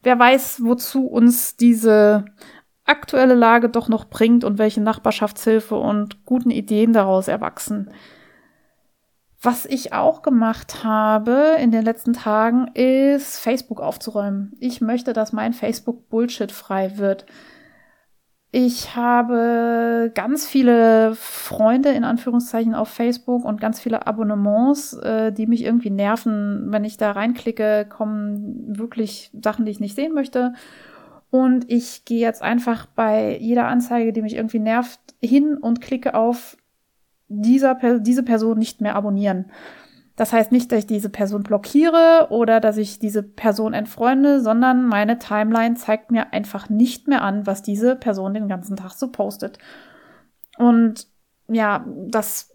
[0.03, 2.25] Wer weiß, wozu uns diese
[2.85, 7.91] aktuelle Lage doch noch bringt und welche Nachbarschaftshilfe und guten Ideen daraus erwachsen.
[9.41, 14.53] Was ich auch gemacht habe in den letzten Tagen, ist Facebook aufzuräumen.
[14.59, 17.25] Ich möchte, dass mein Facebook Bullshit frei wird.
[18.51, 25.45] Ich habe ganz viele Freunde in Anführungszeichen auf Facebook und ganz viele Abonnements, äh, die
[25.45, 26.65] mich irgendwie nerven.
[26.71, 30.53] Wenn ich da reinklicke, kommen wirklich Sachen, die ich nicht sehen möchte.
[31.29, 36.15] Und ich gehe jetzt einfach bei jeder Anzeige, die mich irgendwie nervt, hin und klicke
[36.15, 36.57] auf
[37.27, 39.51] dieser, diese Person nicht mehr abonnieren.
[40.19, 44.85] Das heißt nicht, dass ich diese Person blockiere oder dass ich diese Person entfreunde, sondern
[44.85, 49.13] meine Timeline zeigt mir einfach nicht mehr an, was diese Person den ganzen Tag so
[49.13, 49.59] postet.
[50.57, 51.07] Und
[51.47, 52.53] ja, das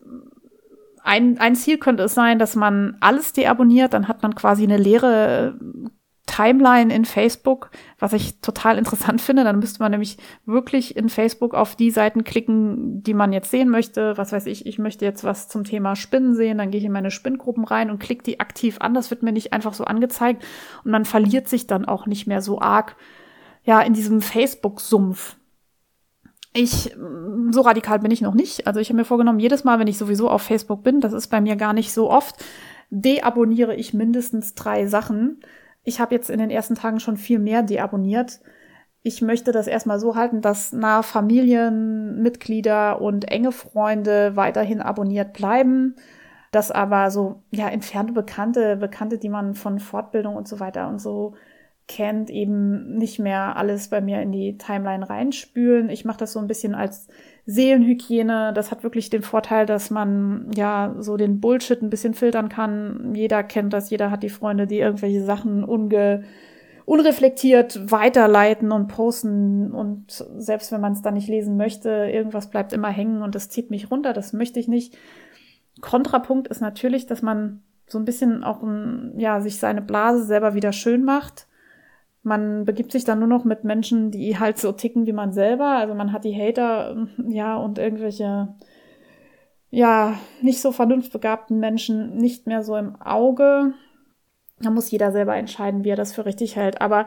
[1.02, 4.76] ein, ein Ziel könnte es sein, dass man alles deabonniert, dann hat man quasi eine
[4.76, 5.58] leere
[6.34, 7.70] Timeline in Facebook,
[8.00, 9.44] was ich total interessant finde.
[9.44, 13.68] Dann müsste man nämlich wirklich in Facebook auf die Seiten klicken, die man jetzt sehen
[13.68, 14.18] möchte.
[14.18, 16.92] Was weiß ich, ich möchte jetzt was zum Thema Spinnen sehen, dann gehe ich in
[16.92, 18.94] meine Spinngruppen rein und klicke die aktiv an.
[18.94, 20.44] Das wird mir nicht einfach so angezeigt
[20.84, 22.96] und man verliert sich dann auch nicht mehr so arg
[23.62, 25.36] ja in diesem Facebook-Sumpf.
[26.52, 26.96] Ich,
[27.50, 28.66] so radikal bin ich noch nicht.
[28.66, 31.28] Also ich habe mir vorgenommen, jedes Mal, wenn ich sowieso auf Facebook bin, das ist
[31.28, 32.44] bei mir gar nicht so oft,
[32.90, 35.40] deabonniere ich mindestens drei Sachen
[35.84, 38.40] ich habe jetzt in den ersten Tagen schon viel mehr deabonniert.
[39.02, 45.96] Ich möchte das erstmal so halten, dass nahe Familienmitglieder und enge Freunde weiterhin abonniert bleiben.
[46.52, 51.00] dass aber so, ja, entfernte Bekannte, Bekannte, die man von Fortbildung und so weiter und
[51.00, 51.34] so
[51.86, 55.90] kennt, eben nicht mehr alles bei mir in die Timeline reinspülen.
[55.90, 57.08] Ich mache das so ein bisschen als
[57.46, 58.52] Seelenhygiene.
[58.54, 63.12] Das hat wirklich den Vorteil, dass man ja so den Bullshit ein bisschen filtern kann.
[63.14, 66.24] Jeder kennt das, jeder hat die Freunde, die irgendwelche Sachen unge
[66.86, 72.74] unreflektiert weiterleiten und posten und selbst wenn man es dann nicht lesen möchte, irgendwas bleibt
[72.74, 74.94] immer hängen und das zieht mich runter, das möchte ich nicht.
[75.80, 78.62] Kontrapunkt ist natürlich, dass man so ein bisschen auch
[79.16, 81.46] ja, sich seine Blase selber wieder schön macht
[82.24, 85.76] man begibt sich dann nur noch mit Menschen, die halt so ticken wie man selber.
[85.76, 88.48] Also man hat die Hater, ja, und irgendwelche,
[89.70, 93.74] ja, nicht so vernunftbegabten Menschen nicht mehr so im Auge.
[94.60, 96.80] Da muss jeder selber entscheiden, wie er das für richtig hält.
[96.80, 97.06] Aber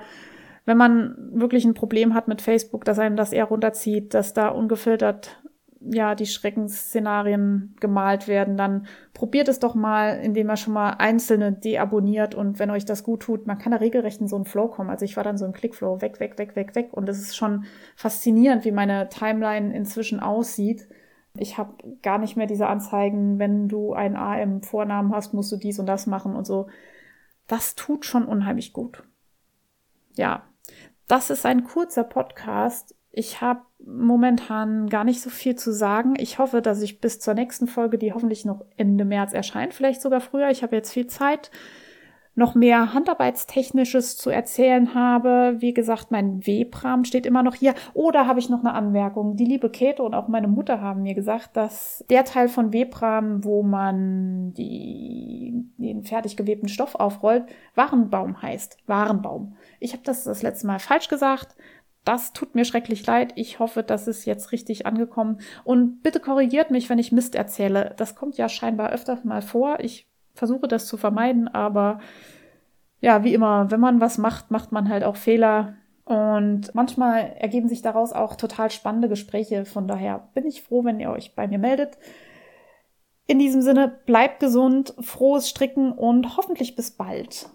[0.65, 4.49] wenn man wirklich ein Problem hat mit Facebook, dass einem das eher runterzieht, dass da
[4.49, 5.41] ungefiltert
[5.79, 11.51] ja, die Schreckensszenarien gemalt werden, dann probiert es doch mal, indem ihr schon mal einzelne
[11.51, 14.67] deabonniert und wenn euch das gut tut, man kann da regelrecht in so einen Flow
[14.67, 14.89] kommen.
[14.89, 17.35] Also ich war dann so im Clickflow, weg, weg, weg, weg, weg und es ist
[17.35, 17.65] schon
[17.95, 20.87] faszinierend, wie meine Timeline inzwischen aussieht.
[21.35, 25.51] Ich habe gar nicht mehr diese Anzeigen, wenn du ein A im Vornamen hast, musst
[25.51, 26.67] du dies und das machen und so.
[27.45, 29.03] Das tut schon unheimlich gut.
[30.15, 30.43] Ja,
[31.07, 36.15] das ist ein kurzer Podcast ich habe momentan gar nicht so viel zu sagen.
[36.17, 40.01] Ich hoffe, dass ich bis zur nächsten Folge, die hoffentlich noch Ende März erscheint, vielleicht
[40.01, 41.51] sogar früher, ich habe jetzt viel Zeit,
[42.37, 45.55] noch mehr Handarbeitstechnisches zu erzählen habe.
[45.57, 47.73] Wie gesagt, mein Webrahmen steht immer noch hier.
[47.95, 49.35] Oder habe ich noch eine Anmerkung?
[49.35, 53.43] Die liebe Käthe und auch meine Mutter haben mir gesagt, dass der Teil von Webrahmen,
[53.43, 58.77] wo man die, den fertig gewebten Stoff aufrollt, Warenbaum heißt.
[58.85, 59.57] Warenbaum.
[59.79, 61.55] Ich habe das das letzte Mal falsch gesagt.
[62.07, 63.33] Das tut mir schrecklich leid.
[63.35, 65.41] Ich hoffe, das ist jetzt richtig angekommen.
[65.65, 67.95] Und bitte korrigiert mich, wenn ich Mist erzähle.
[67.97, 69.81] Das kommt ja scheinbar öfter mal vor.
[69.81, 71.99] Ich versuche das zu vermeiden, aber
[73.01, 75.75] ja, wie immer, wenn man was macht, macht man halt auch Fehler.
[76.05, 79.65] Und manchmal ergeben sich daraus auch total spannende Gespräche.
[79.65, 81.97] Von daher bin ich froh, wenn ihr euch bei mir meldet.
[83.25, 87.49] In diesem Sinne, bleibt gesund, frohes Stricken und hoffentlich bis bald.